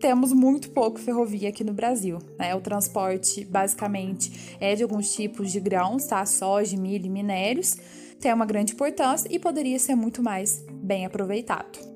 temos 0.00 0.32
muito 0.32 0.70
pouco 0.70 0.98
ferrovia 0.98 1.48
aqui 1.48 1.62
no 1.62 1.72
Brasil. 1.72 2.18
Né? 2.36 2.54
O 2.54 2.60
transporte, 2.60 3.44
basicamente, 3.44 4.56
é 4.60 4.74
de 4.74 4.82
alguns 4.82 5.14
tipos 5.14 5.52
de 5.52 5.60
grãos, 5.60 6.04
tá? 6.06 6.26
Soja, 6.26 6.76
milho 6.76 7.06
e 7.06 7.08
minérios. 7.08 7.76
Tem 8.18 8.34
uma 8.34 8.44
grande 8.44 8.72
importância 8.72 9.28
e 9.32 9.38
poderia 9.38 9.78
ser 9.78 9.94
muito 9.94 10.20
mais 10.20 10.64
bem 10.72 11.06
aproveitado. 11.06 11.91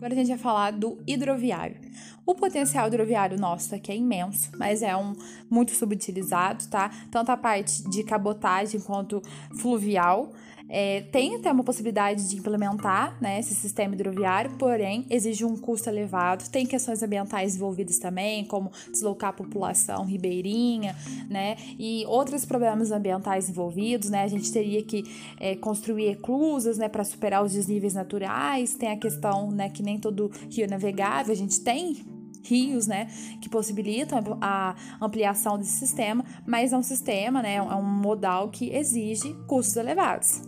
Agora 0.00 0.14
a 0.14 0.16
gente 0.16 0.28
vai 0.28 0.38
falar 0.38 0.70
do 0.70 0.98
hidroviário. 1.06 1.76
O 2.24 2.34
potencial 2.34 2.88
hidroviário 2.88 3.38
nosso 3.38 3.74
aqui 3.74 3.92
é 3.92 3.96
imenso, 3.96 4.50
mas 4.56 4.82
é 4.82 4.96
um 4.96 5.12
muito 5.50 5.72
subutilizado, 5.72 6.66
tá? 6.68 6.90
Tanto 7.10 7.30
a 7.30 7.36
parte 7.36 7.86
de 7.90 8.02
cabotagem 8.02 8.80
quanto 8.80 9.20
fluvial. 9.58 10.32
É, 10.72 11.00
tem 11.10 11.34
até 11.34 11.50
uma 11.50 11.64
possibilidade 11.64 12.28
de 12.28 12.36
implementar 12.36 13.20
né, 13.20 13.40
esse 13.40 13.56
sistema 13.56 13.94
hidroviário, 13.94 14.52
porém 14.56 15.04
exige 15.10 15.44
um 15.44 15.56
custo 15.56 15.90
elevado. 15.90 16.48
Tem 16.48 16.64
questões 16.64 17.02
ambientais 17.02 17.56
envolvidas 17.56 17.98
também, 17.98 18.44
como 18.44 18.70
deslocar 18.92 19.30
a 19.30 19.32
população 19.32 20.04
ribeirinha, 20.04 20.94
né? 21.28 21.56
E 21.76 22.04
outros 22.06 22.44
problemas 22.44 22.92
ambientais 22.92 23.50
envolvidos, 23.50 24.10
né? 24.10 24.22
A 24.22 24.28
gente 24.28 24.52
teria 24.52 24.82
que 24.84 25.04
é, 25.40 25.56
construir 25.56 26.08
eclusas, 26.08 26.78
né, 26.78 26.88
para 26.88 27.02
superar 27.02 27.42
os 27.44 27.52
desníveis 27.52 27.94
naturais. 27.94 28.74
Tem 28.74 28.90
a 28.90 28.96
questão, 28.96 29.50
né, 29.50 29.68
que 29.68 29.82
nem 29.82 29.98
todo 29.98 30.30
rio 30.50 30.64
é 30.64 30.68
navegável, 30.68 31.32
a 31.32 31.36
gente 31.36 31.60
tem 31.60 31.96
rios, 32.42 32.86
né, 32.86 33.06
que 33.40 33.48
possibilitam 33.48 34.38
a 34.40 34.74
ampliação 35.00 35.58
desse 35.58 35.78
sistema, 35.78 36.24
mas 36.46 36.72
é 36.72 36.76
um 36.76 36.82
sistema, 36.82 37.42
né, 37.42 37.56
é 37.56 37.62
um 37.62 37.82
modal 37.82 38.48
que 38.48 38.70
exige 38.74 39.34
custos 39.46 39.76
elevados. 39.76 40.42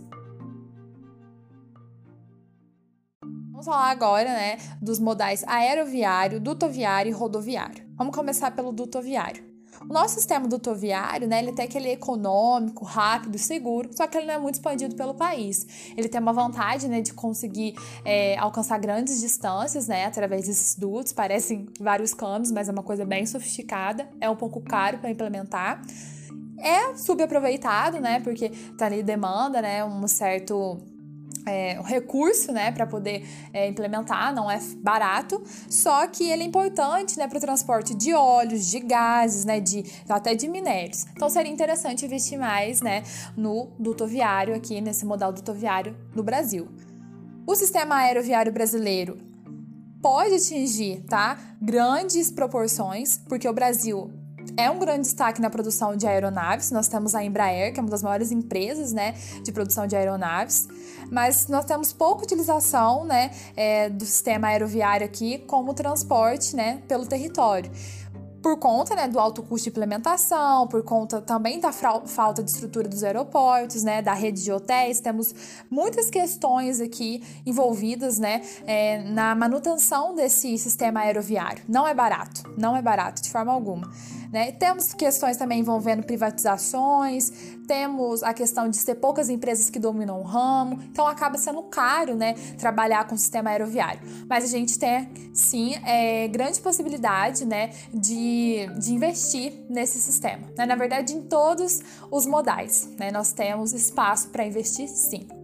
Vamos 3.63 3.77
falar 3.77 3.91
agora, 3.91 4.29
né, 4.29 4.57
dos 4.81 4.99
modais 4.99 5.41
aeroviário, 5.47 6.37
dutoviário 6.37 7.09
e 7.09 7.13
rodoviário. 7.13 7.85
Vamos 7.95 8.13
começar 8.13 8.51
pelo 8.51 8.73
dutoviário. 8.73 9.41
O 9.89 9.93
nosso 9.93 10.15
sistema 10.15 10.49
dutoviário, 10.49 11.29
né, 11.29 11.39
ele 11.39 11.53
tem 11.53 11.63
aquele 11.63 11.89
econômico, 11.89 12.83
rápido, 12.83 13.37
seguro, 13.37 13.89
só 13.95 14.05
que 14.05 14.17
ele 14.17 14.27
não 14.27 14.33
é 14.33 14.37
muito 14.37 14.55
expandido 14.55 14.95
pelo 14.95 15.13
país. 15.13 15.65
Ele 15.95 16.09
tem 16.09 16.19
uma 16.19 16.33
vantagem, 16.33 16.89
né, 16.89 16.99
de 16.99 17.13
conseguir 17.13 17.73
é, 18.03 18.37
alcançar 18.37 18.77
grandes 18.79 19.21
distâncias, 19.21 19.87
né, 19.87 20.05
através 20.05 20.45
desses 20.45 20.75
dutos. 20.75 21.13
Parecem 21.13 21.65
vários 21.79 22.13
canos, 22.13 22.51
mas 22.51 22.67
é 22.67 22.71
uma 22.71 22.83
coisa 22.83 23.05
bem 23.05 23.25
sofisticada. 23.25 24.09
É 24.19 24.29
um 24.29 24.35
pouco 24.35 24.59
caro 24.59 24.97
para 24.97 25.09
implementar. 25.09 25.81
É 26.59 26.97
subaproveitado, 26.97 28.01
né, 28.01 28.19
porque 28.19 28.49
tá 28.77 28.87
ali 28.87 29.01
demanda, 29.01 29.61
né, 29.61 29.85
um 29.85 30.05
certo 30.05 30.81
é, 31.45 31.79
um 31.79 31.83
recurso 31.83 32.51
né, 32.51 32.71
para 32.71 32.85
poder 32.85 33.27
é, 33.53 33.67
implementar, 33.67 34.33
não 34.33 34.49
é 34.49 34.59
barato, 34.77 35.41
só 35.69 36.07
que 36.07 36.23
ele 36.29 36.43
é 36.43 36.45
importante 36.45 37.17
né, 37.17 37.27
para 37.27 37.37
o 37.37 37.41
transporte 37.41 37.93
de 37.93 38.13
óleos, 38.13 38.65
de 38.67 38.79
gases, 38.79 39.45
né, 39.45 39.59
de, 39.59 39.83
até 40.07 40.35
de 40.35 40.47
minérios. 40.47 41.05
Então 41.15 41.29
seria 41.29 41.51
interessante 41.51 42.05
investir 42.05 42.37
mais 42.37 42.81
né, 42.81 43.03
no 43.35 43.71
dutoviário 43.79 44.55
aqui, 44.55 44.79
nesse 44.81 45.05
modal 45.05 45.31
dutoviário 45.31 45.95
no 46.15 46.23
Brasil. 46.23 46.67
O 47.45 47.55
sistema 47.55 47.95
aeroviário 47.95 48.51
brasileiro 48.51 49.17
pode 50.01 50.35
atingir 50.35 51.01
tá, 51.07 51.37
grandes 51.61 52.31
proporções, 52.31 53.17
porque 53.17 53.47
o 53.47 53.53
Brasil 53.53 54.11
é 54.55 54.69
um 54.69 54.79
grande 54.79 55.01
destaque 55.01 55.41
na 55.41 55.49
produção 55.49 55.95
de 55.95 56.07
aeronaves. 56.07 56.71
Nós 56.71 56.87
temos 56.87 57.15
a 57.15 57.23
Embraer, 57.23 57.73
que 57.73 57.79
é 57.79 57.83
uma 57.83 57.89
das 57.89 58.03
maiores 58.03 58.31
empresas 58.31 58.93
né, 58.93 59.15
de 59.43 59.51
produção 59.51 59.87
de 59.87 59.95
aeronaves, 59.95 60.67
mas 61.11 61.47
nós 61.47 61.65
temos 61.65 61.91
pouca 61.91 62.23
utilização 62.23 63.05
né, 63.05 63.31
é, 63.55 63.89
do 63.89 64.05
sistema 64.05 64.47
aeroviário 64.47 65.05
aqui 65.05 65.39
como 65.39 65.73
transporte 65.73 66.55
né, 66.55 66.81
pelo 66.87 67.05
território 67.05 67.71
por 68.43 68.57
conta 68.57 68.93
né, 68.93 69.07
do 69.07 69.17
alto 69.17 69.41
custo 69.41 69.63
de 69.63 69.69
implementação, 69.69 70.67
por 70.67 70.83
conta 70.83 71.21
também 71.21 71.61
da 71.61 71.71
falta 71.71 72.43
de 72.43 72.51
estrutura 72.51 72.89
dos 72.89 73.01
aeroportos, 73.01 73.83
né, 73.83 74.01
da 74.01 74.13
rede 74.13 74.43
de 74.43 74.51
hotéis, 74.51 74.99
temos 74.99 75.33
muitas 75.71 76.09
questões 76.09 76.81
aqui 76.81 77.23
envolvidas 77.45 78.19
né, 78.19 78.41
é, 78.67 79.01
na 79.03 79.33
manutenção 79.33 80.13
desse 80.13 80.57
sistema 80.57 80.99
aeroviário. 80.99 81.63
Não 81.69 81.87
é 81.87 81.93
barato, 81.93 82.43
não 82.57 82.75
é 82.75 82.81
barato 82.81 83.21
de 83.21 83.31
forma 83.31 83.53
alguma. 83.53 83.89
Né? 84.29 84.51
Temos 84.51 84.93
questões 84.93 85.37
também 85.37 85.59
envolvendo 85.59 86.03
privatizações, 86.03 87.31
temos 87.67 88.23
a 88.23 88.33
questão 88.33 88.69
de 88.69 88.83
ter 88.83 88.95
poucas 88.95 89.29
empresas 89.29 89.69
que 89.69 89.79
dominam 89.79 90.19
o 90.19 90.23
ramo, 90.23 90.79
então 90.83 91.07
acaba 91.07 91.37
sendo 91.37 91.61
caro 91.63 92.15
né, 92.15 92.33
trabalhar 92.57 93.07
com 93.07 93.15
o 93.15 93.17
sistema 93.17 93.49
aeroviário. 93.49 94.01
Mas 94.29 94.43
a 94.43 94.47
gente 94.47 94.77
tem, 94.77 95.09
sim, 95.33 95.75
é, 95.85 96.27
grande 96.27 96.59
possibilidade 96.59 97.45
né, 97.45 97.71
de, 97.93 98.67
de 98.77 98.93
investir 98.93 99.53
nesse 99.69 99.99
sistema. 99.99 100.47
Né? 100.57 100.65
Na 100.65 100.75
verdade, 100.75 101.13
em 101.13 101.21
todos 101.21 101.81
os 102.11 102.25
modais, 102.25 102.89
né, 102.97 103.11
nós 103.11 103.31
temos 103.31 103.73
espaço 103.73 104.29
para 104.29 104.45
investir 104.45 104.87
sim. 104.87 105.42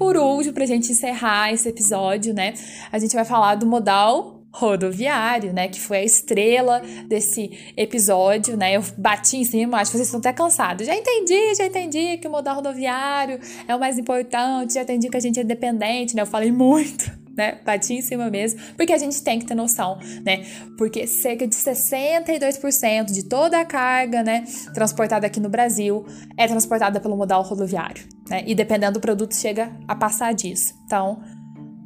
Por 0.00 0.16
último, 0.16 0.54
para 0.54 0.64
a 0.64 0.66
gente 0.66 0.90
encerrar 0.90 1.52
esse 1.52 1.68
episódio, 1.68 2.32
né, 2.32 2.54
a 2.90 2.98
gente 2.98 3.14
vai 3.14 3.22
falar 3.22 3.54
do 3.56 3.66
modal 3.66 4.40
rodoviário, 4.50 5.52
né, 5.52 5.68
que 5.68 5.78
foi 5.78 5.98
a 5.98 6.02
estrela 6.02 6.80
desse 7.06 7.72
episódio, 7.76 8.56
né? 8.56 8.76
Eu 8.76 8.82
bati 8.96 9.36
em 9.36 9.44
cima, 9.44 9.78
acho 9.78 9.90
que 9.90 9.98
vocês 9.98 10.08
estão 10.08 10.18
até 10.18 10.32
cansados. 10.32 10.86
Já 10.86 10.96
entendi, 10.96 11.54
já 11.54 11.66
entendi 11.66 12.16
que 12.16 12.26
o 12.26 12.30
modal 12.30 12.56
rodoviário 12.56 13.38
é 13.68 13.76
o 13.76 13.78
mais 13.78 13.96
importante, 13.98 14.74
já 14.74 14.82
entendi 14.82 15.08
que 15.10 15.16
a 15.18 15.20
gente 15.20 15.38
é 15.38 15.44
dependente, 15.44 16.16
né? 16.16 16.22
Eu 16.22 16.26
falei 16.26 16.50
muito 16.50 17.19
né? 17.40 17.58
Bati 17.64 17.94
em 17.94 18.02
cima 18.02 18.28
mesmo, 18.28 18.60
porque 18.76 18.92
a 18.92 18.98
gente 18.98 19.24
tem 19.24 19.38
que 19.38 19.46
ter 19.46 19.54
noção, 19.54 19.98
né? 20.22 20.44
Porque 20.76 21.06
cerca 21.06 21.46
de 21.46 21.56
62% 21.56 23.06
de 23.06 23.26
toda 23.26 23.58
a 23.58 23.64
carga, 23.64 24.22
né, 24.22 24.44
transportada 24.74 25.26
aqui 25.26 25.40
no 25.40 25.48
Brasil 25.48 26.04
é 26.36 26.46
transportada 26.46 27.00
pelo 27.00 27.16
modal 27.16 27.42
rodoviário, 27.42 28.04
né? 28.28 28.44
E 28.46 28.54
dependendo 28.54 28.94
do 28.94 29.00
produto 29.00 29.34
chega 29.34 29.72
a 29.88 29.94
passar 29.94 30.34
disso. 30.34 30.74
Então, 30.84 31.22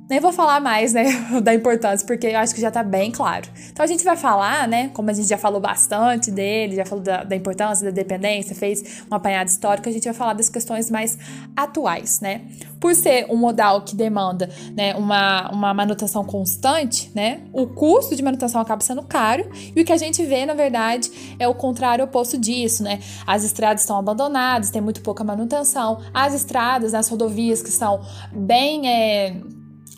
nem 0.09 0.21
vou 0.21 0.33
falar 0.33 0.61
mais, 0.61 0.93
né, 0.93 1.05
da 1.43 1.55
importância, 1.55 2.07
porque 2.07 2.27
eu 2.27 2.39
acho 2.39 2.55
que 2.55 2.61
já 2.61 2.71
tá 2.71 2.83
bem 2.83 3.11
claro. 3.11 3.49
Então 3.71 3.83
a 3.83 3.87
gente 3.87 4.05
vai 4.05 4.17
falar, 4.17 4.69
né, 4.69 4.91
como 4.93 5.11
a 5.11 5.13
gente 5.13 5.29
já 5.29 5.39
falou 5.39 5.61
bastante 5.61 6.31
dele, 6.31 6.77
já 6.77 6.85
falou 6.85 7.03
da, 7.03 7.25
da 7.25 7.35
importância, 7.35 7.85
da 7.85 7.91
dependência, 7.91 8.55
fez 8.55 9.05
um 9.11 9.15
apanhado 9.15 9.49
histórico, 9.49 9.89
a 9.89 9.93
gente 9.93 10.05
vai 10.05 10.15
falar 10.15 10.35
das 10.35 10.49
questões 10.49 10.91
mais 10.91 11.19
atuais, 11.57 12.21
né. 12.21 12.43
Por 12.79 12.95
ser 12.95 13.27
um 13.31 13.37
modal 13.37 13.83
que 13.83 13.97
demanda, 13.97 14.51
né, 14.77 14.95
uma, 14.95 15.51
uma 15.51 15.73
manutenção 15.73 16.23
constante, 16.23 17.11
né, 17.15 17.41
o 17.53 17.67
custo 17.67 18.15
de 18.15 18.23
manutenção 18.23 18.61
acaba 18.61 18.83
sendo 18.83 19.03
caro, 19.03 19.51
e 19.75 19.81
o 19.81 19.85
que 19.85 19.93
a 19.93 19.97
gente 19.97 20.23
vê, 20.25 20.45
na 20.45 20.55
verdade, 20.55 21.11
é 21.39 21.49
o 21.49 21.55
contrário 21.55 22.05
oposto 22.05 22.37
disso, 22.37 22.83
né. 22.83 23.01
As 23.27 23.43
estradas 23.43 23.81
estão 23.83 23.99
abandonadas, 23.99 24.71
tem 24.71 24.83
muito 24.83 25.01
pouca 25.01 25.25
manutenção, 25.25 26.03
as 26.13 26.35
estradas, 26.35 26.93
as 26.93 27.09
rodovias 27.09 27.63
que 27.63 27.71
são 27.71 28.03
bem... 28.35 28.87
É, 28.87 29.37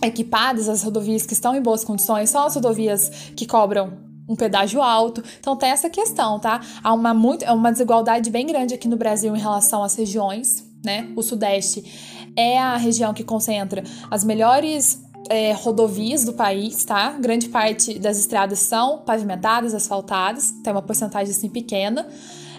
equipadas, 0.02 0.68
as 0.68 0.82
rodovias 0.82 1.24
que 1.24 1.32
estão 1.32 1.54
em 1.54 1.62
boas 1.62 1.84
condições 1.84 2.30
são 2.30 2.44
as 2.44 2.54
rodovias 2.54 3.08
que 3.34 3.46
cobram 3.46 3.98
um 4.28 4.34
pedágio 4.34 4.82
alto. 4.82 5.22
Então 5.38 5.56
tem 5.56 5.70
essa 5.70 5.88
questão, 5.88 6.38
tá? 6.38 6.60
Há 6.82 6.92
uma, 6.92 7.14
muito, 7.14 7.44
uma 7.46 7.70
desigualdade 7.70 8.30
bem 8.30 8.46
grande 8.46 8.74
aqui 8.74 8.88
no 8.88 8.96
Brasil 8.96 9.34
em 9.34 9.40
relação 9.40 9.82
às 9.82 9.94
regiões, 9.94 10.64
né? 10.84 11.08
O 11.16 11.22
Sudeste 11.22 12.32
é 12.36 12.58
a 12.58 12.76
região 12.76 13.14
que 13.14 13.24
concentra 13.24 13.82
as 14.10 14.24
melhores 14.24 15.02
é, 15.28 15.52
rodovias 15.52 16.24
do 16.24 16.32
país, 16.32 16.84
tá? 16.84 17.12
Grande 17.12 17.48
parte 17.48 17.98
das 17.98 18.18
estradas 18.18 18.58
são 18.60 18.98
pavimentadas, 18.98 19.74
asfaltadas, 19.74 20.50
tem 20.62 20.72
uma 20.72 20.82
porcentagem 20.82 21.32
assim 21.32 21.48
pequena 21.48 22.06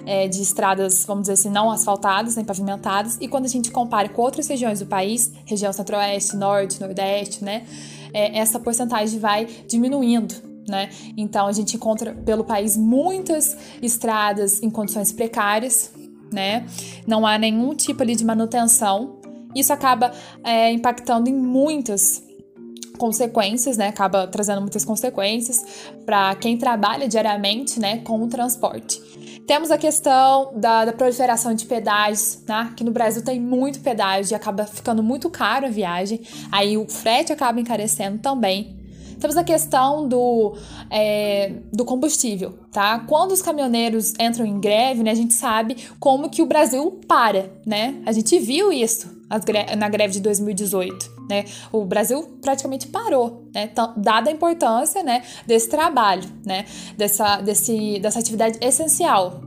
é, 0.07 0.25
de 0.25 0.41
estradas, 0.41 1.03
vamos 1.05 1.23
dizer 1.23 1.33
assim, 1.33 1.49
não 1.49 1.69
asfaltadas 1.69 2.37
nem 2.37 2.45
pavimentadas. 2.45 3.17
E 3.19 3.27
quando 3.27 3.45
a 3.45 3.49
gente 3.49 3.69
compara 3.69 4.07
com 4.07 4.21
outras 4.21 4.47
regiões 4.47 4.79
do 4.79 4.85
país, 4.85 5.31
região 5.45 5.71
centro-oeste, 5.73 6.37
norte, 6.37 6.79
nordeste, 6.79 7.43
né, 7.43 7.65
é, 8.13 8.39
essa 8.39 8.57
porcentagem 8.57 9.20
vai 9.20 9.46
diminuindo. 9.67 10.33
Né? 10.67 10.89
Então 11.15 11.48
a 11.48 11.51
gente 11.51 11.75
encontra 11.75 12.13
pelo 12.13 12.43
país 12.43 12.75
muitas 12.75 13.55
estradas 13.81 14.61
em 14.61 14.70
condições 14.70 15.13
precárias, 15.13 15.93
né? 16.29 16.65
Não 17.07 17.25
há 17.25 17.37
nenhum 17.37 17.74
tipo 17.74 18.03
ali 18.03 18.17
de 18.17 18.25
manutenção. 18.25 19.17
Isso 19.55 19.72
acaba 19.72 20.11
é, 20.43 20.70
impactando 20.74 21.29
em 21.29 21.33
muitas 21.33 22.22
consequências, 22.98 23.77
né? 23.77 23.87
Acaba 23.87 24.27
trazendo 24.27 24.59
muitas 24.59 24.83
consequências 24.83 25.63
para 26.05 26.35
quem 26.35 26.57
trabalha 26.57 27.07
diariamente, 27.07 27.79
né, 27.79 28.00
com 28.00 28.22
o 28.22 28.27
transporte. 28.27 29.01
Temos 29.48 29.72
a 29.72 29.77
questão 29.77 30.51
da, 30.57 30.83
da, 30.83 30.92
proliferação 30.92 31.53
de 31.53 31.66
pedágios, 31.66 32.40
né? 32.46 32.74
Que 32.75 32.83
no 32.83 32.92
Brasil 32.92 33.24
tem 33.24 33.40
muito 33.40 33.79
pedágio 33.79 34.33
e 34.33 34.36
acaba 34.36 34.66
ficando 34.66 35.01
muito 35.01 35.29
caro 35.29 35.66
a 35.66 35.70
viagem. 35.70 36.20
Aí 36.51 36.77
o 36.77 36.86
frete 36.86 37.31
acaba 37.31 37.57
encarecendo 37.62 38.18
também. 38.18 38.75
Temos 39.18 39.38
a 39.38 39.46
questão 39.46 40.05
do, 40.05 40.57
é, 40.92 41.53
do 41.72 41.86
combustível, 41.86 42.60
tá? 42.74 43.00
Quando 43.07 43.31
os 43.31 43.42
caminhoneiros 43.42 44.14
entram 44.20 44.46
em 44.46 44.60
greve, 44.60 45.01
né, 45.01 45.12
a 45.12 45.16
gente 45.16 45.33
sabe 45.33 45.77
como 45.98 46.29
que 46.29 46.42
o 46.42 46.46
Brasil 46.46 47.00
para, 47.07 47.50
né? 47.66 48.01
A 48.05 48.12
gente 48.12 48.38
viu 48.38 48.72
isso 48.72 49.10
na 49.77 49.88
greve 49.88 50.14
de 50.14 50.20
2018, 50.20 51.17
né? 51.29 51.46
O 51.72 51.85
Brasil 51.85 52.24
praticamente 52.42 52.87
parou, 52.87 53.48
né? 53.53 53.70
Dada 53.96 54.29
a 54.29 54.33
importância, 54.33 55.03
né, 55.03 55.24
desse 55.46 55.70
trabalho, 55.70 56.24
né, 56.46 56.66
dessa, 56.98 57.37
desse, 57.42 58.00
dessa 58.00 58.20
atividade 58.20 58.57
essencial. 58.61 59.42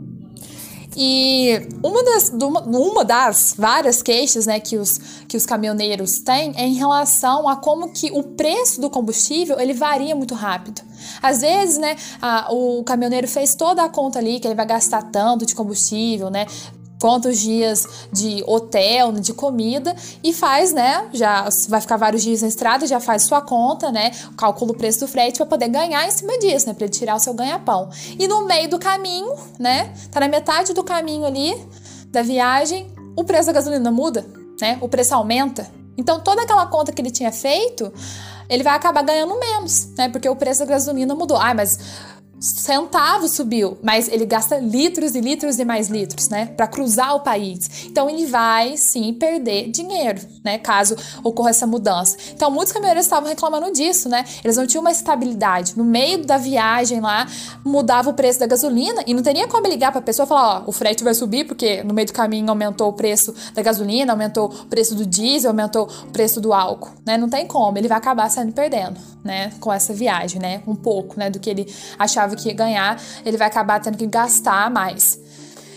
E 0.97 1.69
uma 1.85 2.03
das, 2.03 2.31
uma 2.31 3.05
das 3.05 3.55
várias 3.57 4.03
queixas 4.03 4.47
né, 4.47 4.59
que, 4.59 4.77
os, 4.77 4.99
que 5.29 5.37
os 5.37 5.47
caminhoneiros 5.47 6.19
têm 6.19 6.53
é 6.57 6.67
em 6.67 6.75
relação 6.75 7.49
a 7.49 7.57
como 7.57 7.93
que 7.93 8.11
o 8.11 8.23
preço 8.23 8.81
do 8.81 8.91
combustível 8.91 9.61
ele 9.61 9.73
varia 9.73 10.17
muito 10.17 10.35
rápido. 10.35 10.83
Às 11.23 11.43
vezes, 11.43 11.79
né, 11.79 11.97
a, 12.21 12.53
o 12.53 12.83
caminhoneiro 12.83 13.29
fez 13.29 13.55
toda 13.55 13.85
a 13.85 13.89
conta 13.89 14.19
ali 14.19 14.41
que 14.41 14.49
ele 14.49 14.55
vai 14.55 14.67
gastar 14.67 15.03
tanto 15.11 15.47
de 15.47 15.55
combustível, 15.55 16.29
né? 16.29 16.47
Quantos 17.01 17.39
dias 17.39 17.87
de 18.13 18.45
hotel, 18.47 19.13
de 19.13 19.33
comida 19.33 19.97
e 20.23 20.33
faz, 20.33 20.73
né? 20.73 21.09
Já 21.13 21.49
vai 21.69 21.81
ficar 21.81 21.97
vários 21.97 22.23
dias 22.23 22.43
na 22.43 22.49
estrada, 22.49 22.87
já 22.87 23.01
faz 23.01 23.23
sua 23.23 23.41
conta, 23.41 23.91
né? 23.91 24.13
Calcula 24.37 24.73
o 24.73 24.77
preço 24.77 25.01
do 25.01 25.09
frete 25.09 25.39
para 25.39 25.47
poder 25.47 25.69
ganhar 25.69 26.07
em 26.07 26.11
cima 26.11 26.39
disso, 26.39 26.69
né? 26.69 26.75
Para 26.75 26.85
ele 26.85 26.93
tirar 26.93 27.17
o 27.17 27.19
seu 27.19 27.33
ganha-pão. 27.33 27.89
E 28.19 28.29
no 28.29 28.47
meio 28.47 28.69
do 28.69 28.79
caminho, 28.79 29.35
né? 29.59 29.93
Tá 30.11 30.21
na 30.21 30.29
metade 30.29 30.75
do 30.75 30.85
caminho 30.85 31.25
ali 31.25 31.57
da 32.09 32.23
viagem, 32.23 32.93
o 33.17 33.25
preço 33.25 33.47
da 33.47 33.53
gasolina 33.53 33.91
muda, 33.91 34.27
né? 34.61 34.77
O 34.81 34.89
preço 34.89 35.15
aumenta. 35.15 35.71
Então 35.97 36.21
toda 36.21 36.43
aquela 36.43 36.67
conta 36.67 36.93
que 36.93 37.01
ele 37.01 37.11
tinha 37.11 37.33
feito, 37.33 37.93
ele 38.49 38.63
vai 38.63 38.75
acabar 38.75 39.03
ganhando 39.03 39.39
menos, 39.39 39.95
né? 39.97 40.09
Porque 40.09 40.29
o 40.29 40.37
preço 40.37 40.61
da 40.61 40.67
gasolina 40.67 41.15
mudou. 41.15 41.37
Ah, 41.37 41.55
mas 41.55 41.79
centavo 42.41 43.29
subiu, 43.29 43.77
mas 43.83 44.09
ele 44.09 44.25
gasta 44.25 44.59
litros 44.59 45.15
e 45.15 45.21
litros 45.21 45.59
e 45.59 45.65
mais 45.65 45.89
litros, 45.89 46.29
né, 46.31 46.47
para 46.47 46.67
cruzar 46.67 47.15
o 47.15 47.21
país. 47.21 47.87
Então 47.87 48.09
ele 48.09 48.27
vai 48.27 48.77
sim 48.77 49.13
perder 49.13 49.71
dinheiro, 49.71 50.21
né, 50.43 50.59
caso 50.59 50.97
ocorra 51.23 51.51
essa 51.51 51.67
mudança. 51.67 52.17
Então 52.33 52.51
muitos 52.51 52.73
caminhoneiros 52.73 53.05
estavam 53.05 53.29
reclamando 53.29 53.71
disso, 53.73 54.09
né? 54.09 54.25
Eles 54.43 54.57
não 54.57 54.67
tinham 54.67 54.81
uma 54.81 54.91
estabilidade. 54.91 55.77
No 55.77 55.85
meio 55.85 56.25
da 56.25 56.39
viagem 56.39 57.01
lá, 57.01 57.27
mudava 57.65 58.09
o 58.09 58.15
preço 58.15 58.41
da 58.41 58.47
gasolina 58.47 59.03
e 59.07 59.13
não 59.13 59.23
teria 59.23 59.47
como 59.47 59.67
ligar 59.67 59.93
para 59.93 60.01
a 60.01 60.03
pessoa 60.03 60.25
e 60.25 60.29
falar, 60.29 60.61
ó, 60.61 60.65
o 60.67 60.73
frete 60.73 61.05
vai 61.05 61.13
subir 61.13 61.47
porque 61.47 61.83
no 61.83 61.93
meio 61.93 62.07
do 62.07 62.13
caminho 62.13 62.49
aumentou 62.49 62.89
o 62.89 62.93
preço 62.93 63.35
da 63.55 63.63
gasolina, 63.63 64.13
aumentou 64.13 64.47
o 64.47 64.67
preço 64.67 64.95
do 64.95 65.05
diesel, 65.05 65.51
aumentou 65.51 65.89
o 66.05 66.11
preço 66.11 66.41
do 66.41 66.55
álcool, 66.55 66.91
né? 67.05 67.19
Não 67.19 67.29
tem 67.29 67.47
como, 67.47 67.77
ele 67.77 67.89
vai 67.89 67.99
acabar 67.99 68.31
saindo 68.31 68.53
perdendo, 68.53 68.99
né, 69.23 69.53
com 69.61 69.73
essa 69.73 69.93
viagem, 69.93 70.41
né? 70.41 70.63
Um 70.67 70.75
pouco, 70.75 71.19
né, 71.19 71.29
do 71.29 71.39
que 71.39 71.51
ele 71.51 71.73
achava 71.99 72.30
achava 72.31 72.37
que 72.37 72.49
ia 72.49 72.55
ganhar, 72.55 73.01
ele 73.25 73.37
vai 73.37 73.49
acabar 73.49 73.81
tendo 73.81 73.99
que 73.99 74.07
gastar 74.07 74.71
mais. 74.71 75.19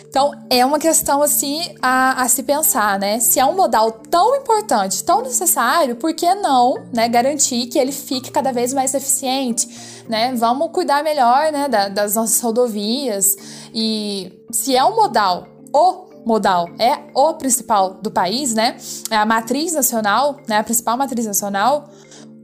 Então, 0.08 0.32
é 0.48 0.64
uma 0.64 0.78
questão 0.78 1.24
assim 1.24 1.74
a, 1.82 2.22
a, 2.22 2.28
se 2.28 2.44
pensar, 2.44 3.00
né? 3.00 3.20
Se 3.20 3.40
é 3.40 3.46
um 3.46 3.56
modal 3.56 3.92
tão 3.92 4.36
importante, 4.36 5.04
tão 5.04 5.24
necessário, 5.24 5.96
por 5.96 6.14
que 6.14 6.36
não 6.36 6.86
né, 6.94 7.10
garantir 7.10 7.66
que 7.66 7.80
ele 7.80 7.92
fique 7.92 8.30
cada 8.30 8.52
vez 8.52 8.74
mais 8.74 8.94
eficiente? 8.94 9.68
Né? 10.08 10.32
Vamos 10.36 10.70
cuidar 10.72 11.04
melhor 11.04 11.52
né, 11.52 11.68
da, 11.68 11.90
das 11.90 12.14
nossas 12.14 12.40
rodovias. 12.42 13.36
E 13.74 14.46
se 14.52 14.76
é 14.76 14.86
um 14.86 14.96
modal, 14.96 15.48
o 15.74 16.06
modal 16.24 16.70
é 16.78 17.00
o 17.16 17.34
principal 17.34 17.96
do 17.96 18.12
país, 18.12 18.54
né? 18.54 18.78
É 19.10 19.16
a 19.16 19.26
matriz 19.26 19.74
nacional, 19.74 20.38
né? 20.48 20.60
A 20.60 20.64
principal 20.64 20.96
matriz 20.96 21.26
nacional 21.26 21.90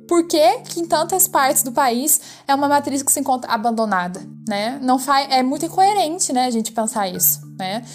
por 0.10 0.24
que, 0.24 0.62
que, 0.62 0.80
em 0.80 0.88
tantas 0.88 1.28
partes 1.28 1.62
do 1.62 1.72
país 1.72 2.19
é 2.48 2.56
uma 2.56 2.67
matriz 2.67 3.04
que 3.04 3.12
se 3.12 3.19
encontra 3.19 3.52
abandonada, 3.52 4.28
né? 4.48 4.80
Não 4.82 4.98
faz, 4.98 5.32
é 5.32 5.43
muito 5.43 5.67
incoerente, 5.67 6.34
né, 6.34 6.48
a 6.48 6.50
gente 6.50 6.72
pensar 6.72 7.08
isso, 7.08 7.39
né? 7.60 7.86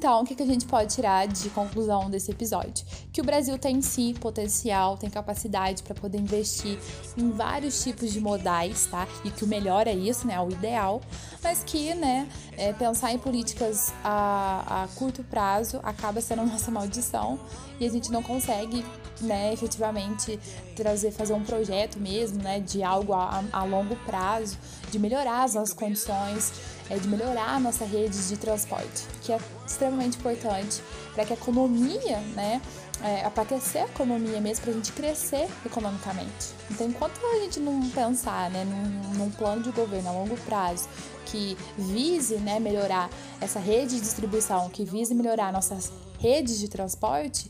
Então, 0.00 0.22
o 0.22 0.24
que 0.24 0.42
a 0.42 0.46
gente 0.46 0.64
pode 0.64 0.94
tirar 0.94 1.28
de 1.28 1.50
conclusão 1.50 2.08
desse 2.08 2.30
episódio? 2.30 2.86
Que 3.12 3.20
o 3.20 3.24
Brasil 3.24 3.58
tem 3.58 3.82
sim 3.82 4.14
potencial, 4.14 4.96
tem 4.96 5.10
capacidade 5.10 5.82
para 5.82 5.94
poder 5.94 6.16
investir 6.16 6.78
em 7.18 7.30
vários 7.30 7.84
tipos 7.84 8.10
de 8.10 8.18
modais, 8.18 8.86
tá? 8.86 9.06
E 9.26 9.30
que 9.30 9.44
o 9.44 9.46
melhor 9.46 9.86
é 9.86 9.92
isso, 9.92 10.26
né? 10.26 10.40
O 10.40 10.50
ideal, 10.50 11.02
mas 11.42 11.62
que, 11.62 11.92
né, 11.92 12.26
é, 12.56 12.72
pensar 12.72 13.12
em 13.12 13.18
políticas 13.18 13.92
a, 14.02 14.84
a 14.84 14.88
curto 14.96 15.22
prazo 15.22 15.78
acaba 15.82 16.18
sendo 16.22 16.46
nossa 16.46 16.70
maldição 16.70 17.38
e 17.78 17.84
a 17.84 17.90
gente 17.90 18.10
não 18.10 18.22
consegue, 18.22 18.82
né, 19.20 19.52
efetivamente 19.52 20.40
trazer, 20.74 21.10
fazer 21.10 21.34
um 21.34 21.44
projeto 21.44 21.98
mesmo, 21.98 22.42
né, 22.42 22.58
de 22.58 22.82
algo 22.82 23.12
a, 23.12 23.44
a 23.52 23.64
longo 23.64 23.94
prazo, 24.06 24.56
de 24.90 24.98
melhorar 24.98 25.42
as 25.42 25.52
nossas 25.52 25.74
condições 25.74 26.79
é 26.90 26.98
de 26.98 27.08
melhorar 27.08 27.54
a 27.54 27.60
nossa 27.60 27.84
rede 27.84 28.28
de 28.28 28.36
transporte, 28.36 29.06
que 29.22 29.32
é 29.32 29.38
extremamente 29.64 30.18
importante 30.18 30.82
para 31.14 31.24
que 31.24 31.32
a 31.32 31.36
economia, 31.36 32.18
né, 32.34 32.60
é, 33.02 33.30
para 33.30 33.44
aquecer 33.44 33.82
a 33.82 33.86
economia 33.86 34.40
mesmo, 34.40 34.64
para 34.64 34.72
a 34.72 34.74
gente 34.74 34.92
crescer 34.92 35.48
economicamente. 35.64 36.52
Então, 36.70 36.88
enquanto 36.88 37.18
a 37.24 37.38
gente 37.40 37.60
não 37.60 37.88
pensar 37.90 38.50
né, 38.50 38.64
num, 38.64 39.18
num, 39.18 39.30
plano 39.30 39.62
de 39.62 39.70
governo 39.70 40.08
a 40.08 40.12
longo 40.12 40.36
prazo 40.38 40.88
que 41.26 41.56
vise 41.78 42.36
né, 42.36 42.58
melhorar 42.58 43.08
essa 43.40 43.60
rede 43.60 43.94
de 43.94 44.00
distribuição, 44.00 44.68
que 44.68 44.84
vise 44.84 45.14
melhorar 45.14 45.52
nossas 45.52 45.92
redes 46.18 46.58
de 46.58 46.68
transporte, 46.68 47.48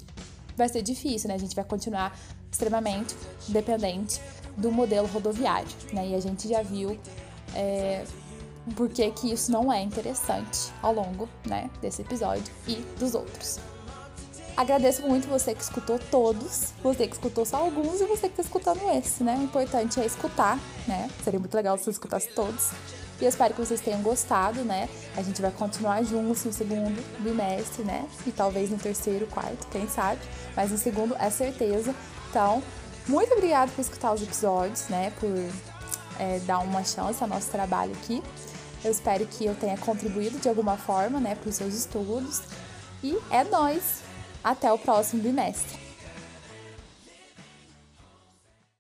vai 0.57 0.69
ser 0.69 0.83
difícil, 0.83 1.29
né? 1.29 1.35
A 1.35 1.39
gente 1.39 1.57
vai 1.57 1.65
continuar 1.65 2.17
extremamente 2.53 3.17
dependente 3.49 4.21
do 4.57 4.71
modelo 4.71 5.09
rodoviário, 5.09 5.69
né? 5.93 6.09
E 6.09 6.15
a 6.15 6.21
gente 6.21 6.47
já 6.47 6.63
viu 6.63 6.99
é, 7.55 8.05
por 8.75 8.89
que 8.89 9.11
que 9.11 9.33
isso 9.33 9.51
não 9.51 9.73
é 9.73 9.83
interessante 9.83 10.73
ao 10.83 10.93
longo, 10.93 11.29
né, 11.47 11.71
desse 11.81 12.03
episódio 12.03 12.53
e 12.67 12.77
dos 12.99 13.15
outros. 13.15 13.59
Agradeço 14.57 15.03
muito 15.03 15.27
você 15.27 15.55
que 15.55 15.63
escutou 15.63 15.99
todos, 16.11 16.75
você 16.83 17.07
que 17.07 17.15
escutou 17.15 17.47
só 17.47 17.59
alguns 17.59 18.01
e 18.01 18.05
você 18.05 18.29
que 18.29 18.41
está 18.41 18.43
escutando 18.43 18.83
esse, 18.91 19.25
né? 19.25 19.37
O 19.39 19.45
importante 19.45 19.99
é 19.99 20.05
escutar, 20.05 20.59
né? 20.87 21.09
Seria 21.25 21.41
muito 21.41 21.55
legal 21.55 21.79
se 21.79 21.85
você 21.85 21.91
escutasse 21.93 22.29
todos. 22.35 22.71
E 23.21 23.25
eu 23.25 23.29
espero 23.29 23.55
que 23.55 23.61
vocês 23.61 23.81
tenham 23.81 24.03
gostado, 24.03 24.63
né? 24.63 24.89
A 25.17 25.23
gente 25.23 25.41
vai 25.41 25.51
continuar 25.51 26.03
juntos 26.03 26.45
no 26.45 26.53
segundo 26.53 27.03
bimestre, 27.21 27.85
né? 27.85 28.07
E 28.27 28.33
talvez 28.33 28.71
no 28.71 28.77
terceiro, 28.77 29.27
quarto, 29.29 29.67
quem 29.69 29.89
sabe. 29.89 30.21
Mas 30.55 30.71
no 30.71 30.77
segundo 30.77 31.17
é 31.19 31.31
certeza. 31.31 31.95
Então, 32.29 32.63
muito 33.09 33.33
obrigada 33.33 33.71
por 33.73 33.81
escutar 33.81 34.13
os 34.13 34.23
episódios, 34.23 34.89
né? 34.89 35.11
Por 35.19 35.31
é, 36.19 36.39
dar 36.41 36.59
uma 36.59 36.85
chance 36.85 37.23
ao 37.23 37.29
nosso 37.29 37.51
trabalho 37.51 37.93
aqui. 37.93 38.23
Eu 38.85 38.91
espero 38.91 39.27
que 39.27 39.45
eu 39.45 39.55
tenha 39.55 39.77
contribuído 39.77 40.39
de 40.39 40.49
alguma 40.49 40.77
forma, 40.77 41.21
né, 41.21 41.35
para 41.35 41.49
os 41.49 41.57
seus 41.57 41.75
estudos. 41.75 42.43
E 43.03 43.17
é 43.31 43.45
nós. 43.45 44.03
Até 44.43 44.73
o 44.73 44.79
próximo 44.79 45.23
bimestre. 45.23 45.80